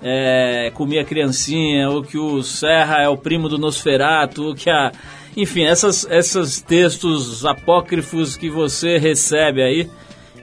[0.02, 4.92] é, comia criancinha, ou que o Serra é o primo do Nosferato, ou que a
[5.42, 9.88] enfim, essas, esses textos apócrifos que você recebe aí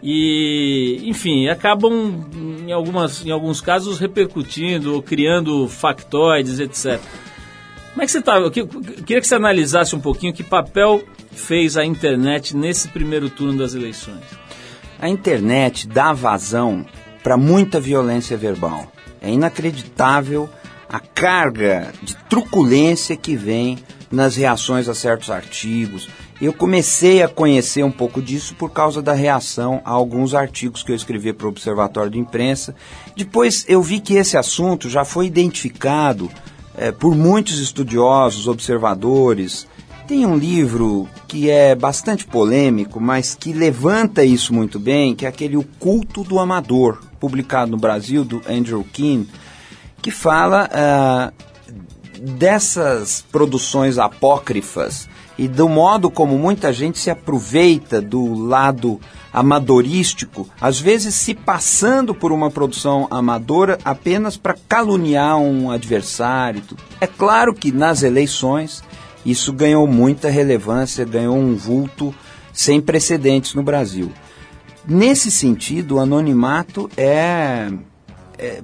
[0.02, 2.26] e, enfim, acabam
[2.66, 7.02] em, algumas, em alguns casos repercutindo ou criando factoides, etc.
[7.92, 8.38] Como é que você está?
[8.38, 13.58] Eu queria que você analisasse um pouquinho que papel fez a internet nesse primeiro turno
[13.58, 14.24] das eleições.
[14.98, 16.86] A internet dá vazão
[17.22, 18.90] para muita violência verbal.
[19.22, 20.50] É inacreditável
[20.88, 23.78] a carga de truculência que vem
[24.12, 26.10] nas reações a certos artigos.
[26.42, 30.92] Eu comecei a conhecer um pouco disso por causa da reação a alguns artigos que
[30.92, 32.76] eu escrevi para o Observatório de Imprensa.
[33.16, 36.30] Depois eu vi que esse assunto já foi identificado
[36.78, 39.68] é, por muitos estudiosos, observadores.
[40.08, 45.30] Tem um livro que é bastante polêmico, mas que levanta isso muito bem, que é
[45.30, 49.28] aquele O Culto do Amador, publicado no Brasil, do Andrew Keane,
[50.02, 51.46] que fala uh,
[52.22, 59.00] dessas produções apócrifas e do modo como muita gente se aproveita do lado
[59.34, 66.64] amadorístico, às vezes se passando por uma produção amadora apenas para caluniar um adversário.
[67.02, 68.82] É claro que nas eleições
[69.26, 72.16] isso ganhou muita relevância, ganhou um vulto
[72.54, 74.12] sem precedentes no Brasil.
[74.88, 77.70] Nesse sentido, o anonimato é,
[78.38, 78.62] é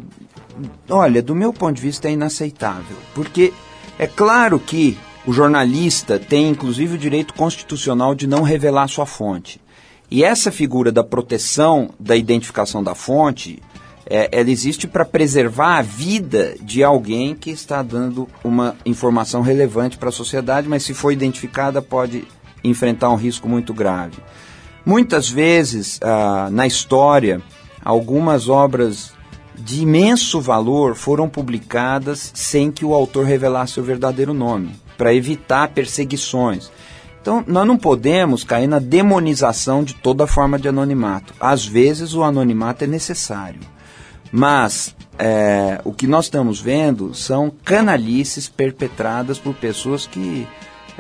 [0.90, 3.54] olha, do meu ponto de vista é inaceitável, porque
[3.98, 9.62] é claro que o jornalista tem inclusive o direito constitucional de não revelar sua fonte.
[10.10, 13.62] E essa figura da proteção da identificação da fonte,
[14.06, 19.98] é, ela existe para preservar a vida de alguém que está dando uma informação relevante
[19.98, 22.28] para a sociedade, mas se for identificada pode
[22.62, 24.18] enfrentar um risco muito grave.
[24.86, 27.42] Muitas vezes, ah, na história,
[27.84, 29.14] algumas obras
[29.64, 35.70] de imenso valor foram publicadas sem que o autor revelasse o verdadeiro nome, para evitar
[35.70, 36.72] perseguições.
[37.22, 41.34] Então, nós não podemos cair na demonização de toda forma de anonimato.
[41.40, 43.60] Às vezes, o anonimato é necessário.
[44.32, 50.48] Mas é, o que nós estamos vendo são canalices perpetradas por pessoas que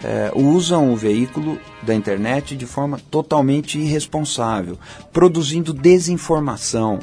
[0.04, 4.78] é, usam o veículo da internet de forma totalmente irresponsável,
[5.12, 7.00] produzindo desinformação,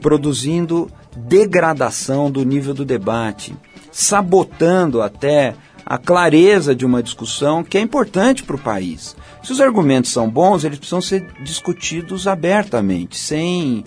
[0.00, 3.54] produzindo degradação do nível do debate,
[3.90, 9.16] sabotando até a clareza de uma discussão que é importante para o país.
[9.42, 13.84] Se os argumentos são bons, eles precisam ser discutidos abertamente, sem,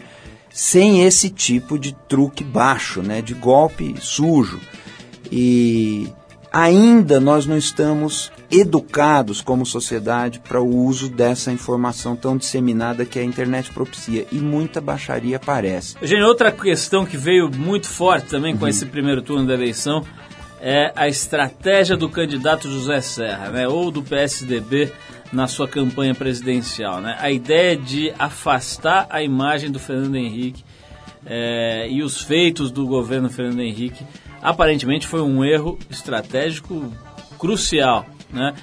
[0.49, 4.59] sem esse tipo de truque baixo, né, de golpe sujo.
[5.31, 6.09] E
[6.51, 13.17] ainda nós não estamos educados como sociedade para o uso dessa informação tão disseminada que
[13.17, 15.95] a internet propicia e muita baixaria aparece.
[16.01, 18.69] Gente, outra questão que veio muito forte também com uhum.
[18.69, 20.03] esse primeiro turno da eleição
[20.59, 24.91] é a estratégia do candidato José Serra, né, ou do PSDB
[25.31, 27.01] na sua campanha presidencial.
[27.01, 27.15] Né?
[27.19, 30.63] A ideia de afastar a imagem do Fernando Henrique
[31.25, 34.05] é, e os feitos do governo Fernando Henrique
[34.41, 36.91] aparentemente foi um erro estratégico
[37.37, 38.05] crucial.
[38.31, 38.53] Né?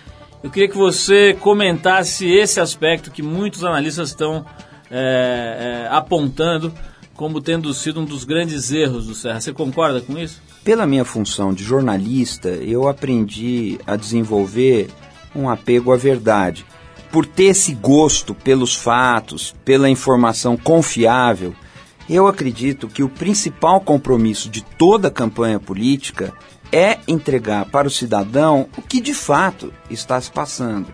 [0.42, 4.44] Eu queria que você comentasse esse aspecto que muitos analistas estão
[4.90, 6.72] é, é, apontando
[7.14, 9.40] como tendo sido um dos grandes erros do Serra.
[9.40, 10.40] Você concorda com isso?
[10.62, 14.88] Pela minha função de jornalista, eu aprendi a desenvolver
[15.34, 16.64] um apego à verdade.
[17.10, 21.54] Por ter esse gosto pelos fatos, pela informação confiável,
[22.08, 26.32] eu acredito que o principal compromisso de toda campanha política
[26.72, 30.88] é entregar para o cidadão o que de fato está se passando.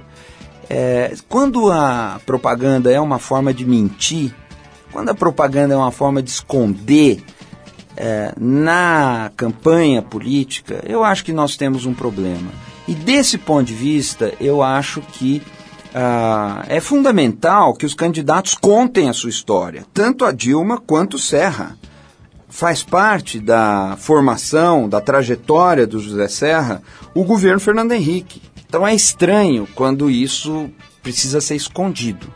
[0.69, 4.35] É, quando a propaganda é uma forma de mentir,
[4.93, 7.23] quando a propaganda é uma forma de esconder
[7.97, 12.51] é, na campanha política, eu acho que nós temos um problema.
[12.87, 15.43] E desse ponto de vista, eu acho que
[15.95, 21.21] ah, é fundamental que os candidatos contem a sua história, tanto a Dilma quanto o
[21.21, 21.79] Serra.
[22.49, 26.83] Faz parte da formação, da trajetória do José Serra,
[27.15, 28.43] o governo Fernando Henrique.
[28.67, 30.69] Então é estranho quando isso
[31.01, 32.27] precisa ser escondido.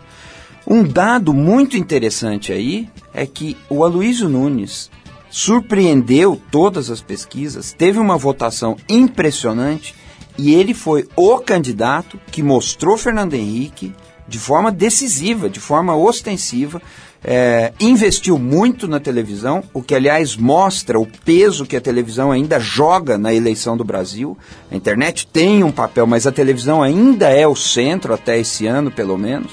[0.65, 4.91] Um dado muito interessante aí é que o Aloysio Nunes
[5.31, 9.95] surpreendeu todas as pesquisas, teve uma votação impressionante
[10.39, 13.93] e ele foi o candidato que mostrou Fernando Henrique
[14.29, 16.81] de forma decisiva, de forma ostensiva,
[17.25, 22.61] é, investiu muito na televisão, o que aliás mostra o peso que a televisão ainda
[22.61, 24.37] joga na eleição do Brasil.
[24.71, 28.91] A internet tem um papel, mas a televisão ainda é o centro, até esse ano
[28.91, 29.51] pelo menos.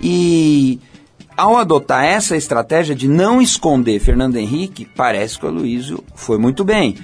[0.00, 0.80] E
[1.36, 6.64] ao adotar essa estratégia de não esconder Fernando Henrique, parece que o Luísio foi muito
[6.64, 6.96] bem.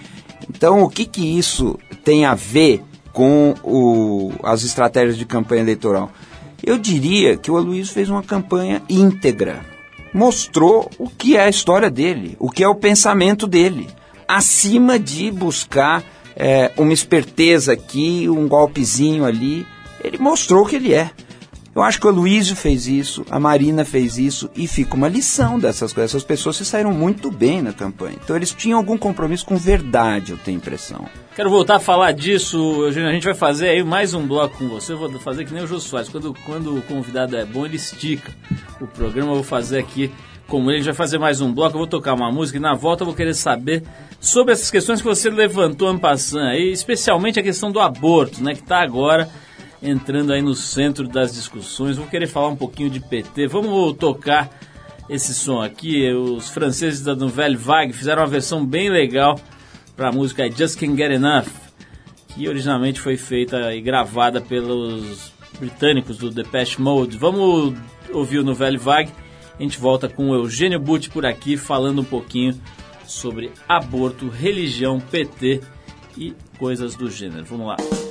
[0.48, 2.82] Então, o que, que isso tem a ver
[3.14, 6.10] com o, as estratégias de campanha eleitoral?
[6.62, 9.64] Eu diria que o Aloysio fez uma campanha íntegra.
[10.12, 13.88] Mostrou o que é a história dele, o que é o pensamento dele,
[14.28, 16.04] acima de buscar
[16.36, 19.66] é, uma esperteza aqui, um golpezinho ali.
[20.02, 21.10] Ele mostrou o que ele é.
[21.74, 25.58] Eu acho que o Luísio fez isso, a Marina fez isso e fica uma lição
[25.58, 26.12] dessas coisas.
[26.12, 28.16] Essas pessoas se saíram muito bem na campanha.
[28.22, 31.04] Então eles tinham algum compromisso com verdade, eu tenho impressão.
[31.34, 33.08] Quero voltar a falar disso, Eugênio.
[33.08, 34.92] A gente vai fazer aí mais um bloco com você.
[34.92, 36.08] Eu vou fazer que nem o Jô Soares.
[36.08, 38.32] Quando, quando o convidado é bom, ele estica
[38.80, 39.32] o programa.
[39.32, 40.12] Eu vou fazer aqui
[40.46, 40.76] como ele.
[40.76, 41.74] A gente vai fazer mais um bloco.
[41.74, 43.82] Eu vou tocar uma música e na volta eu vou querer saber
[44.20, 48.54] sobre essas questões que você levantou em passando aí, especialmente a questão do aborto, né?
[48.54, 49.28] Que está agora
[49.82, 51.96] entrando aí no centro das discussões.
[51.96, 53.48] Vou querer falar um pouquinho de PT.
[53.48, 54.48] Vamos tocar
[55.10, 56.08] esse som aqui.
[56.12, 59.36] Os franceses da Nouvelle Vague fizeram uma versão bem legal
[59.96, 61.46] para a música Just Can't Get Enough,
[62.28, 67.16] que originalmente foi feita e gravada pelos britânicos do Depeche Mode.
[67.16, 67.74] Vamos
[68.12, 69.12] ouvir o Nouvelle Vague.
[69.58, 72.60] A gente volta com o Eugênio Butti por aqui falando um pouquinho
[73.06, 75.60] sobre aborto, religião, PT
[76.16, 77.44] e coisas do gênero.
[77.44, 78.03] Vamos lá.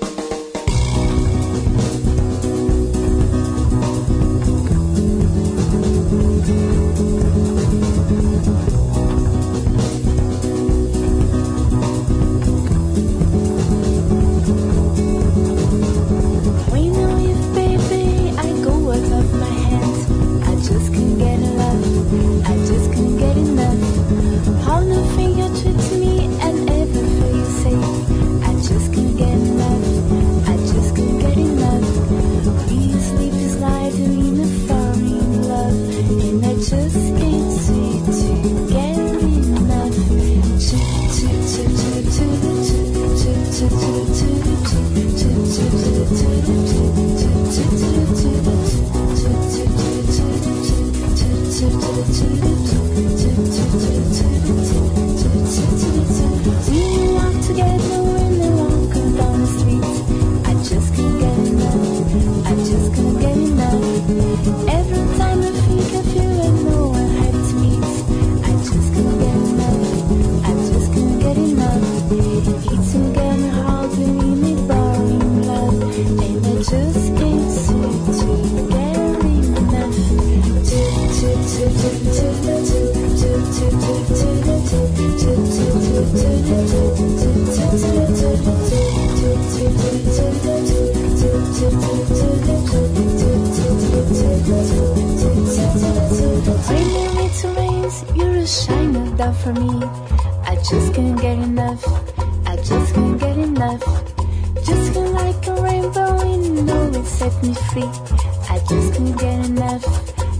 [99.17, 99.85] Down for me.
[100.45, 101.83] I just can't get enough.
[102.45, 103.83] I just can't get enough.
[104.65, 107.89] Just feel like a rainbow, you know it set me free.
[108.49, 109.83] I just can't get enough.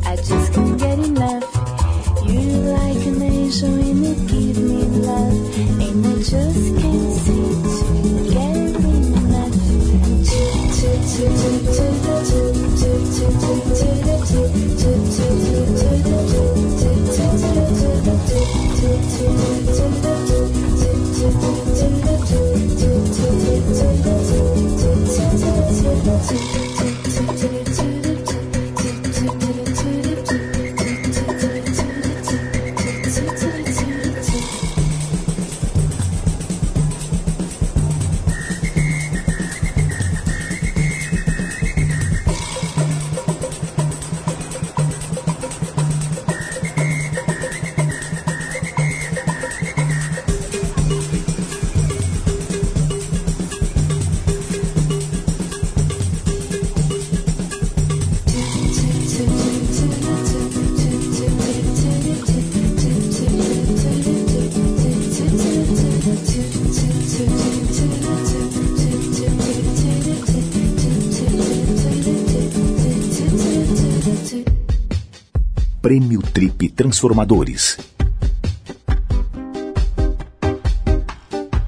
[0.05, 1.45] I just can't get enough.
[2.26, 5.38] You're like an angel and you give me love,
[5.86, 9.03] and I just can't seem to get enough.
[26.24, 26.72] Prêmio
[76.76, 77.78] Transformadores.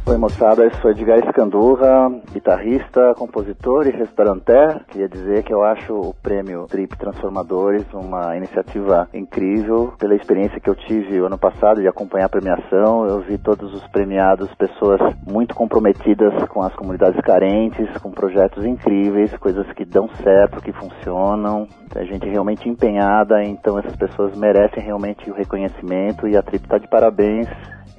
[0.08, 2.12] Oi moçada, eu sou Edgar Escandurra,
[2.46, 4.82] guitarrista, compositor e restauranteur.
[4.88, 9.94] Queria dizer que eu acho o prêmio Trip Transformadores uma iniciativa incrível.
[9.98, 13.74] Pela experiência que eu tive o ano passado de acompanhar a premiação, eu vi todos
[13.74, 20.08] os premiados pessoas muito comprometidas com as comunidades carentes, com projetos incríveis, coisas que dão
[20.22, 21.68] certo, que funcionam.
[21.96, 26.78] A gente realmente empenhada, então essas pessoas merecem realmente o reconhecimento e a Trip está
[26.78, 27.48] de parabéns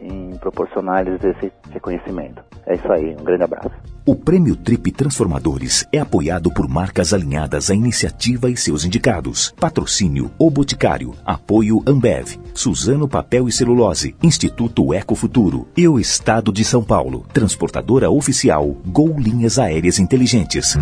[0.01, 2.43] em proporcionar-lhes esse reconhecimento.
[2.67, 3.71] É isso aí, um grande abraço.
[4.05, 9.53] O Prêmio Trip Transformadores é apoiado por marcas alinhadas à iniciativa e seus indicados.
[9.59, 16.65] Patrocínio O Boticário, apoio Ambev, Suzano Papel e Celulose, Instituto Ecofuturo e o Estado de
[16.65, 17.27] São Paulo.
[17.33, 20.77] Transportadora oficial Gol Linhas Aéreas Inteligentes.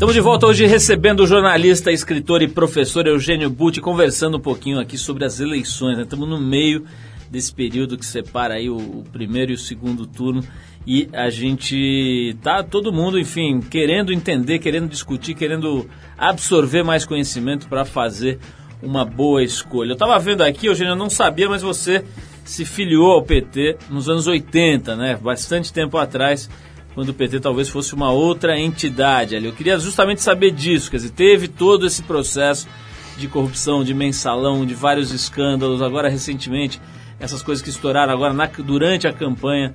[0.00, 4.80] Estamos de volta hoje recebendo o jornalista, escritor e professor Eugênio Butti, conversando um pouquinho
[4.80, 5.98] aqui sobre as eleições.
[5.98, 6.04] Né?
[6.04, 6.86] Estamos no meio
[7.30, 10.42] desse período que separa aí o, o, primeiro e o segundo turno
[10.86, 15.86] e a gente tá todo mundo, enfim, querendo entender, querendo discutir, querendo
[16.16, 18.38] absorver mais conhecimento para fazer
[18.82, 19.90] uma boa escolha.
[19.90, 22.02] Eu estava vendo aqui, Eugênio, eu não sabia, mas você
[22.42, 25.18] se filiou ao PT nos anos 80, né?
[25.22, 26.48] Bastante tempo atrás
[26.94, 29.46] quando o PT talvez fosse uma outra entidade ali.
[29.46, 32.68] Eu queria justamente saber disso, quer dizer, teve todo esse processo
[33.16, 36.80] de corrupção, de mensalão, de vários escândalos, agora recentemente,
[37.18, 39.74] essas coisas que estouraram agora na, durante a campanha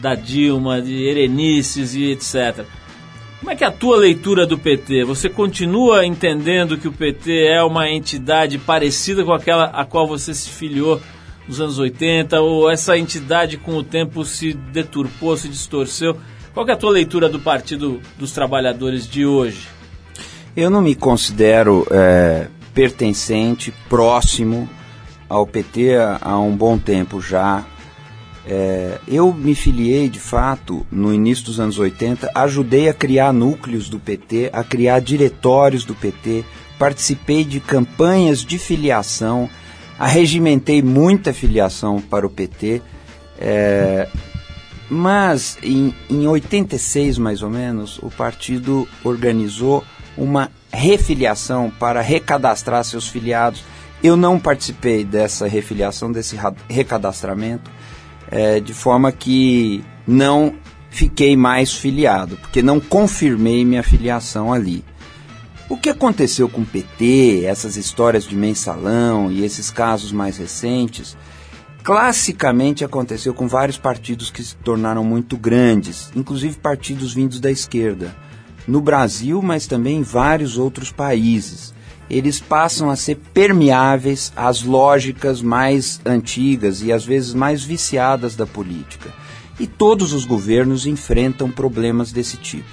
[0.00, 2.64] da Dilma, de Erenices e etc.
[3.38, 5.04] Como é que é a tua leitura do PT?
[5.04, 10.34] Você continua entendendo que o PT é uma entidade parecida com aquela a qual você
[10.34, 11.00] se filiou
[11.48, 16.16] nos anos 80, ou essa entidade com o tempo se deturpou, se distorceu?
[16.52, 19.68] Qual é a tua leitura do Partido dos Trabalhadores de hoje?
[20.56, 24.68] Eu não me considero é, pertencente, próximo
[25.28, 25.90] ao PT
[26.20, 27.64] há, um bom tempo já.
[28.44, 33.88] É, eu me filiei, de fato, no início dos anos 80, ajudei a criar núcleos
[33.88, 36.44] do PT, a criar diretórios do PT,
[36.76, 39.48] participei de campanhas de filiação,
[39.96, 42.82] arregimentei muita filiação para o PT.
[43.38, 44.08] É,
[44.90, 49.84] mas em, em 86, mais ou menos, o partido organizou
[50.16, 53.62] uma refiliação para recadastrar seus filiados.
[54.02, 56.36] Eu não participei dessa refiliação, desse
[56.68, 57.70] recadastramento,
[58.28, 60.54] é, de forma que não
[60.90, 64.84] fiquei mais filiado, porque não confirmei minha filiação ali.
[65.68, 71.16] O que aconteceu com o PT, essas histórias de mensalão e esses casos mais recentes,
[71.82, 78.14] classicamente aconteceu com vários partidos que se tornaram muito grandes, inclusive partidos vindos da esquerda,
[78.66, 81.74] no Brasil, mas também em vários outros países.
[82.08, 88.46] Eles passam a ser permeáveis às lógicas mais antigas e às vezes mais viciadas da
[88.46, 89.10] política.
[89.58, 92.68] E todos os governos enfrentam problemas desse tipo.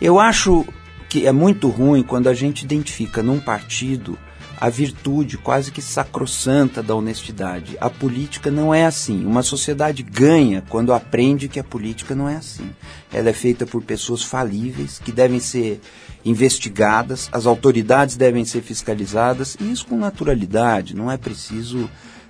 [0.00, 0.66] Eu acho
[1.08, 4.16] que é muito ruim quando a gente identifica num partido
[4.60, 7.78] a virtude quase que sacrossanta da honestidade.
[7.80, 9.24] A política não é assim.
[9.24, 12.70] Uma sociedade ganha quando aprende que a política não é assim.
[13.10, 15.80] Ela é feita por pessoas falíveis que devem ser
[16.22, 21.88] investigadas, as autoridades devem ser fiscalizadas, e isso com naturalidade, não é preciso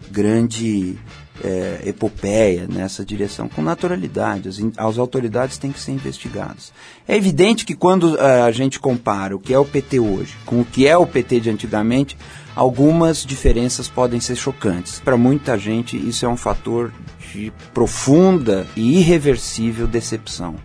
[0.08, 0.96] grande
[1.42, 4.48] é, epopeia nessa direção, com naturalidade.
[4.48, 6.72] As, as, autoridades têm que ser investigadas.
[7.06, 10.60] É evidente que quando uh, a gente compara o que é o PT hoje com
[10.60, 12.16] o que é o PT de antigamente,
[12.54, 15.00] algumas diferenças podem ser chocantes.
[15.00, 16.92] Para muita gente, isso é um fator
[17.32, 20.56] de profunda e irreversível decepção.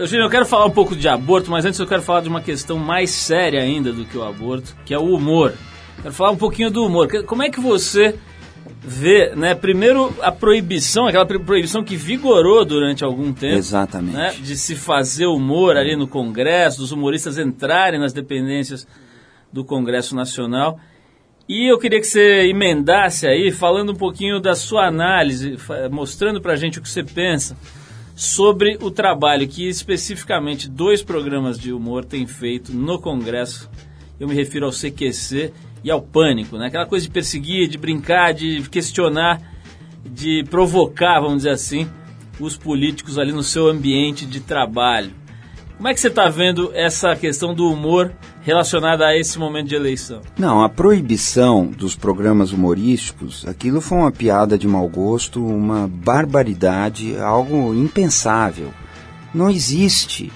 [0.00, 2.40] Eugênio, eu quero falar um pouco de aborto, mas antes eu quero falar de uma
[2.40, 5.52] questão mais séria ainda do que o aborto, que é o humor.
[6.00, 7.08] Quero falar um pouquinho do humor.
[7.24, 8.14] Como é que você
[8.82, 13.56] vê, né, primeiro a proibição, aquela proibição que vigorou durante algum tempo.
[13.56, 14.16] Exatamente.
[14.16, 18.86] Né, de se fazer humor ali no Congresso, dos humoristas entrarem nas dependências
[19.52, 20.78] do Congresso Nacional.
[21.48, 25.56] E eu queria que você emendasse aí, falando um pouquinho da sua análise,
[25.90, 27.56] mostrando pra gente o que você pensa
[28.16, 33.70] sobre o trabalho que especificamente dois programas de humor têm feito no Congresso.
[34.18, 35.52] Eu me refiro ao CQC
[35.86, 36.66] e ao pânico, né?
[36.66, 39.40] Aquela coisa de perseguir, de brincar, de questionar,
[40.04, 41.88] de provocar, vamos dizer assim,
[42.40, 45.12] os políticos ali no seu ambiente de trabalho.
[45.76, 48.12] Como é que você está vendo essa questão do humor
[48.42, 50.22] relacionada a esse momento de eleição?
[50.36, 57.16] Não, a proibição dos programas humorísticos, aquilo foi uma piada de mau gosto, uma barbaridade,
[57.16, 58.72] algo impensável.
[59.32, 60.32] Não existe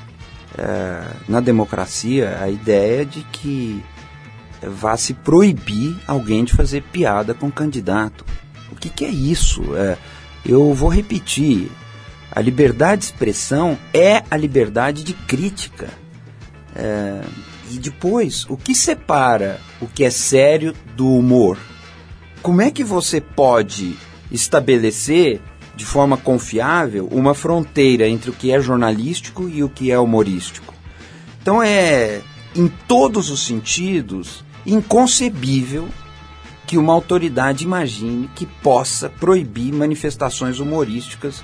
[0.57, 3.82] é, na democracia a ideia de que
[4.62, 8.24] vá se proibir alguém de fazer piada com o candidato.
[8.70, 9.62] O que, que é isso?
[9.76, 9.96] É,
[10.44, 11.70] eu vou repetir:
[12.30, 15.88] a liberdade de expressão é a liberdade de crítica.
[16.74, 17.22] É,
[17.70, 21.56] e depois, o que separa o que é sério do humor?
[22.42, 23.96] Como é que você pode
[24.30, 25.40] estabelecer
[25.76, 30.74] de forma confiável uma fronteira entre o que é jornalístico e o que é humorístico?
[31.40, 32.20] Então é,
[32.54, 35.88] em todos os sentidos, inconcebível
[36.66, 41.42] que uma autoridade imagine que possa proibir manifestações humorísticas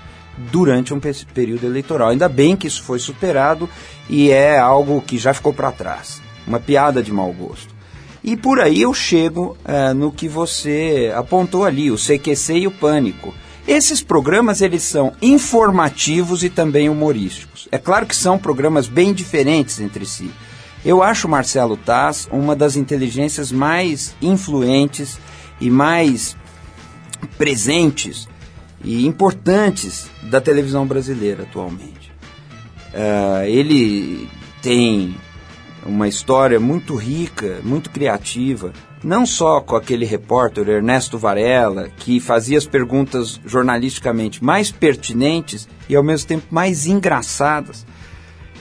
[0.53, 2.11] durante um período eleitoral.
[2.11, 3.69] Ainda bem que isso foi superado
[4.09, 6.23] e é algo que já ficou para trás.
[6.47, 7.75] Uma piada de mau gosto.
[8.23, 12.73] E por aí eu chego é, no que você apontou ali, o CQC e o
[12.73, 13.35] Pânico.
[13.67, 17.67] Esses programas eles são informativos e também humorísticos.
[17.73, 20.31] É claro que são programas bem diferentes entre si.
[20.87, 25.19] Eu acho Marcelo Taz uma das inteligências mais influentes
[25.61, 26.37] e mais
[27.37, 28.29] presentes
[28.85, 32.13] e importantes da televisão brasileira atualmente.
[32.95, 34.29] Uh, ele
[34.63, 35.17] tem
[35.85, 38.73] uma história muito rica, muito criativa,
[39.03, 45.97] não só com aquele repórter Ernesto Varela, que fazia as perguntas jornalisticamente mais pertinentes e
[45.97, 47.85] ao mesmo tempo mais engraçadas,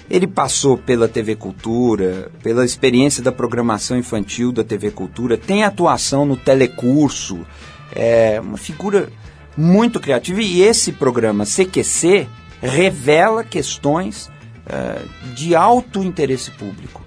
[0.10, 6.26] ele passou pela TV Cultura, pela experiência da programação infantil da TV Cultura, tem atuação
[6.26, 7.46] no telecurso,
[7.94, 9.10] é uma figura
[9.58, 10.42] muito criativa.
[10.42, 12.28] E esse programa CQC
[12.62, 14.30] revela questões
[14.68, 15.02] é,
[15.34, 17.04] de alto interesse público,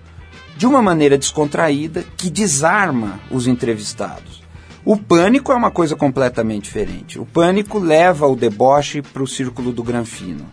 [0.57, 4.43] de uma maneira descontraída que desarma os entrevistados.
[4.85, 7.19] O pânico é uma coisa completamente diferente.
[7.19, 10.47] O pânico leva o deboche para o círculo do granfino.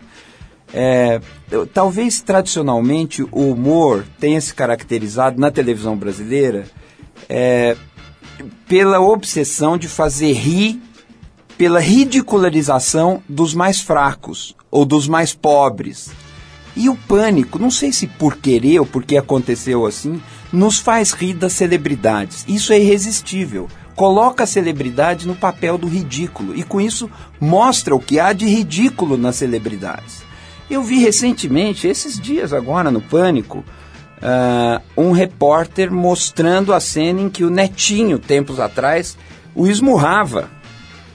[0.74, 1.20] É,
[1.72, 6.66] talvez tradicionalmente o humor tenha se caracterizado na televisão brasileira
[7.28, 7.76] é,
[8.68, 10.80] pela obsessão de fazer rir,
[11.56, 16.10] pela ridicularização dos mais fracos ou dos mais pobres.
[16.76, 20.20] E o pânico, não sei se por querer ou porque aconteceu assim,
[20.52, 22.44] nos faz rir das celebridades.
[22.46, 23.68] Isso é irresistível.
[23.94, 27.10] Coloca a celebridade no papel do ridículo e com isso
[27.40, 30.25] mostra o que há de ridículo nas celebridades.
[30.68, 33.64] Eu vi recentemente, esses dias agora no Pânico,
[34.18, 39.16] uh, um repórter mostrando a cena em que o Netinho, tempos atrás,
[39.54, 40.50] o esmurrava.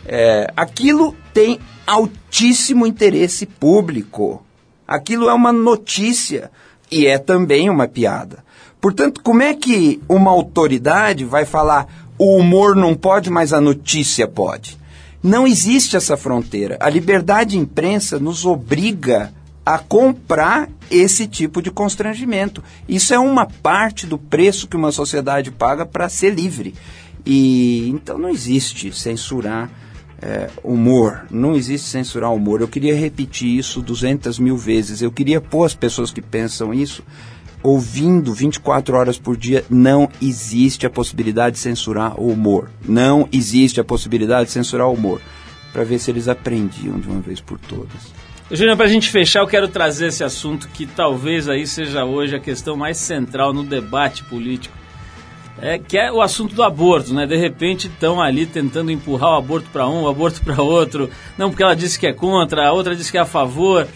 [0.06, 4.43] É, aquilo tem altíssimo interesse público.
[4.88, 6.49] Aquilo é uma notícia
[6.89, 8.43] e é também uma piada.
[8.80, 11.88] Portanto, como é que uma autoridade vai falar
[12.18, 14.80] o humor não pode, mas a notícia pode?
[15.22, 16.78] Não existe essa fronteira.
[16.80, 19.32] A liberdade de imprensa nos obriga
[19.66, 22.64] a comprar esse tipo de constrangimento.
[22.88, 26.74] Isso é uma parte do preço que uma sociedade paga para ser livre.
[27.26, 29.70] E então não existe censurar
[30.22, 32.62] é, humor, não existe censurar humor.
[32.62, 35.01] Eu queria repetir isso 200 mil vezes.
[35.01, 37.03] Eu queria pôr as pessoas que pensam isso
[37.64, 42.70] ouvindo 24 horas por dia, não existe a possibilidade de censurar o humor.
[42.88, 45.22] Não existe a possibilidade de censurar o humor.
[45.72, 48.12] Para ver se eles aprendiam de uma vez por todas.
[48.52, 52.36] Eugênio, para a gente fechar, eu quero trazer esse assunto que talvez aí seja hoje
[52.36, 54.76] a questão mais central no debate político,
[55.62, 57.26] é, que é o assunto do aborto, né?
[57.26, 61.49] De repente estão ali tentando empurrar o aborto para um, o aborto para outro, não
[61.49, 63.88] porque ela disse que é contra, a outra disse que é a favor.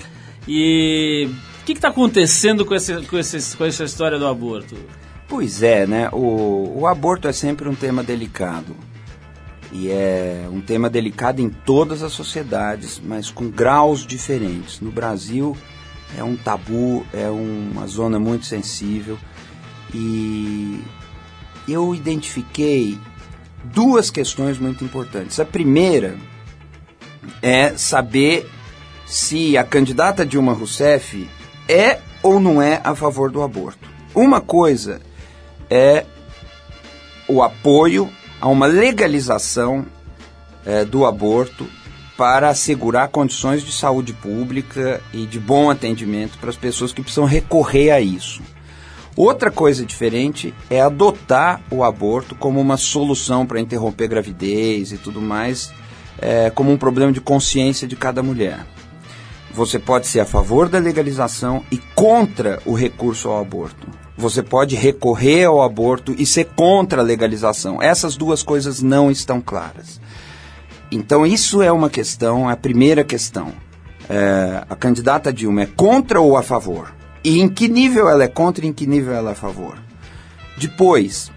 [0.47, 1.28] E
[1.62, 4.78] o que está acontecendo com, esse, com, esse, com essa história do aborto?
[5.28, 6.08] Pois é, né?
[6.14, 8.74] O, o aborto é sempre um tema delicado.
[9.72, 14.80] E é um tema delicado em todas as sociedades, mas com graus diferentes.
[14.80, 15.57] No Brasil
[16.18, 19.18] é um tabu, é uma zona muito sensível.
[19.93, 20.80] E
[21.68, 22.97] eu identifiquei
[23.63, 25.39] duas questões muito importantes.
[25.39, 26.18] A primeira
[27.41, 28.49] é saber
[29.05, 31.30] se a candidata Dilma Rousseff
[31.68, 33.88] é ou não é a favor do aborto.
[34.13, 35.01] Uma coisa
[35.70, 36.05] é
[37.28, 38.09] o apoio
[38.45, 39.83] a uma legalização
[40.63, 41.65] é, do aborto
[42.15, 47.25] para assegurar condições de saúde pública e de bom atendimento para as pessoas que precisam
[47.25, 48.43] recorrer a isso.
[49.15, 55.19] Outra coisa diferente é adotar o aborto como uma solução para interromper gravidez e tudo
[55.19, 55.73] mais,
[56.21, 58.63] é, como um problema de consciência de cada mulher.
[59.55, 64.05] Você pode ser a favor da legalização e contra o recurso ao aborto.
[64.18, 67.82] Você pode recorrer ao aborto e ser contra a legalização.
[67.82, 69.99] Essas duas coisas não estão claras.
[70.91, 73.51] Então, isso é uma questão, a primeira questão.
[74.09, 76.93] É, a candidata Dilma é contra ou a favor?
[77.24, 79.78] E em que nível ela é contra e em que nível ela é a favor?
[80.57, 81.32] Depois,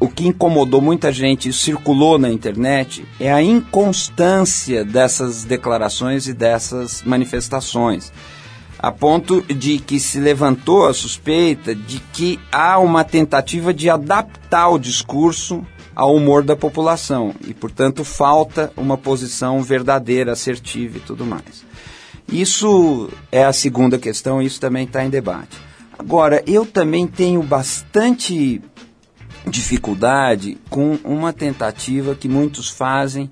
[0.00, 6.32] o que incomodou muita gente e circulou na internet é a inconstância dessas declarações e
[6.32, 8.12] dessas manifestações
[8.84, 14.68] a ponto de que se levantou a suspeita de que há uma tentativa de adaptar
[14.68, 15.66] o discurso
[15.96, 21.64] ao humor da população e, portanto, falta uma posição verdadeira, assertiva e tudo mais.
[22.28, 25.56] Isso é a segunda questão, isso também está em debate.
[25.98, 28.60] Agora, eu também tenho bastante
[29.46, 33.30] dificuldade com uma tentativa que muitos fazem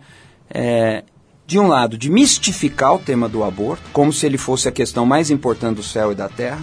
[0.49, 1.05] é,
[1.47, 5.05] de um lado, de mistificar o tema do aborto, como se ele fosse a questão
[5.05, 6.62] mais importante do céu e da terra,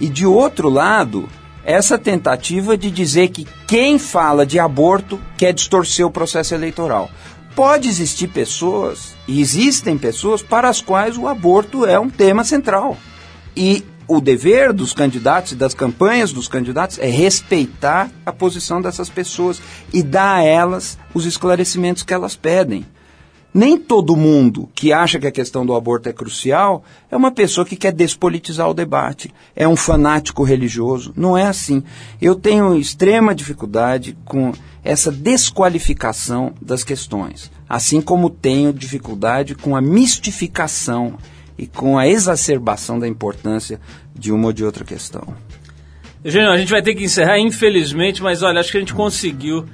[0.00, 1.28] e de outro lado,
[1.64, 7.10] essa tentativa de dizer que quem fala de aborto quer distorcer o processo eleitoral.
[7.54, 12.96] Pode existir pessoas, e existem pessoas, para as quais o aborto é um tema central.
[13.54, 19.08] E o dever dos candidatos e das campanhas dos candidatos é respeitar a posição dessas
[19.08, 19.60] pessoas
[19.92, 22.84] e dar a elas os esclarecimentos que elas pedem.
[23.52, 27.66] Nem todo mundo que acha que a questão do aborto é crucial é uma pessoa
[27.66, 31.12] que quer despolitizar o debate, é um fanático religioso.
[31.16, 31.82] Não é assim.
[32.20, 34.52] Eu tenho extrema dificuldade com
[34.84, 41.18] essa desqualificação das questões, assim como tenho dificuldade com a mistificação
[41.58, 43.80] e com a exacerbação da importância
[44.14, 45.34] de uma ou de outra questão.
[46.22, 49.66] Eugênio, a gente vai ter que encerrar, infelizmente, mas olha, acho que a gente conseguiu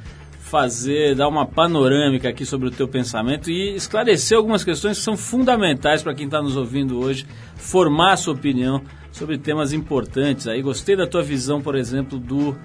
[0.47, 5.17] fazer, dar uma panorâmica aqui sobre o teu pensamento e esclarecer algumas questões que são
[5.17, 7.27] fundamentais para quem está nos ouvindo hoje,
[7.57, 8.81] formar a sua opinião
[9.11, 10.47] sobre temas importantes.
[10.47, 12.57] Aí gostei da tua visão, por exemplo, do,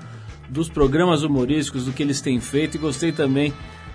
[0.48, 3.52] dos programas humorísticos, do que eles têm feito e gostei também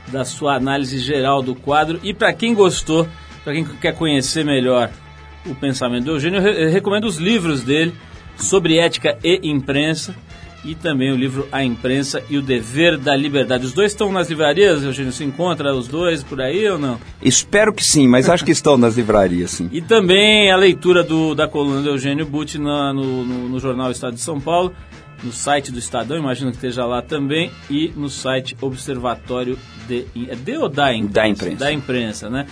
[0.09, 2.01] da sua análise geral do quadro.
[2.03, 3.07] E para quem gostou,
[3.45, 4.91] para quem quer conhecer melhor
[5.47, 7.95] o pensamento do Eugênio, eu recomendo os livros dele
[8.37, 10.13] sobre ética e imprensa
[10.67, 13.65] e também o livro A Imprensa e o Dever da Liberdade.
[13.65, 15.13] Os dois estão nas livrarias, Eugênio?
[15.13, 16.99] Se encontra os dois por aí ou não?
[17.23, 19.69] Espero que sim, mas acho que estão nas livrarias, sim.
[19.73, 24.15] E também a leitura do, da coluna do Eugênio Butti no, no, no jornal Estado
[24.15, 24.73] de São Paulo,
[25.23, 29.59] no site do Estadão, imagino que esteja lá também, e no site Observatório
[29.89, 31.15] de, é de ou da imprensa?
[31.15, 31.57] Da imprensa.
[31.57, 32.47] Da imprensa, né?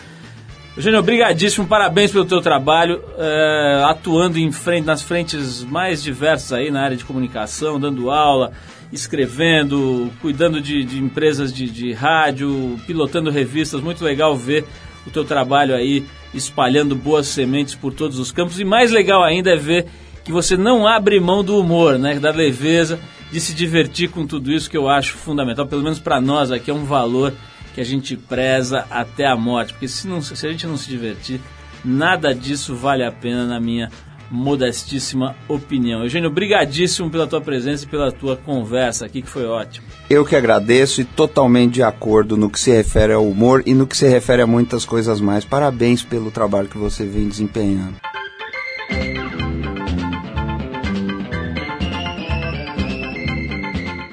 [0.77, 6.69] Eugênio, obrigadíssimo, parabéns pelo teu trabalho, é, atuando em frente, nas frentes mais diversas aí
[6.69, 8.51] na área de comunicação, dando aula,
[8.93, 14.65] escrevendo, cuidando de, de empresas de, de rádio, pilotando revistas, muito legal ver
[15.07, 16.05] o teu trabalho aí
[16.35, 18.59] espalhando boas sementes por todos os campos.
[18.59, 19.87] E mais legal ainda é ver
[20.25, 22.99] que você não abre mão do humor, né, da leveza,
[23.31, 26.69] de se divertir com tudo isso que eu acho fundamental, pelo menos para nós aqui
[26.69, 27.33] é um valor
[27.75, 30.89] que a gente preza até a morte, porque se, não, se a gente não se
[30.89, 31.41] divertir,
[31.85, 33.91] nada disso vale a pena na minha
[34.31, 36.03] modestíssima opinião.
[36.03, 39.87] Eugênio, brigadíssimo pela tua presença e pela tua conversa aqui, que foi ótimo.
[40.09, 43.87] Eu que agradeço e totalmente de acordo no que se refere ao humor e no
[43.87, 45.45] que se refere a muitas coisas mais.
[45.45, 47.97] Parabéns pelo trabalho que você vem desempenhando.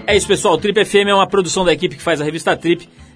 [0.07, 0.55] É isso, pessoal.
[0.55, 2.89] O Trip FM é uma produção da equipe que faz a revista Trip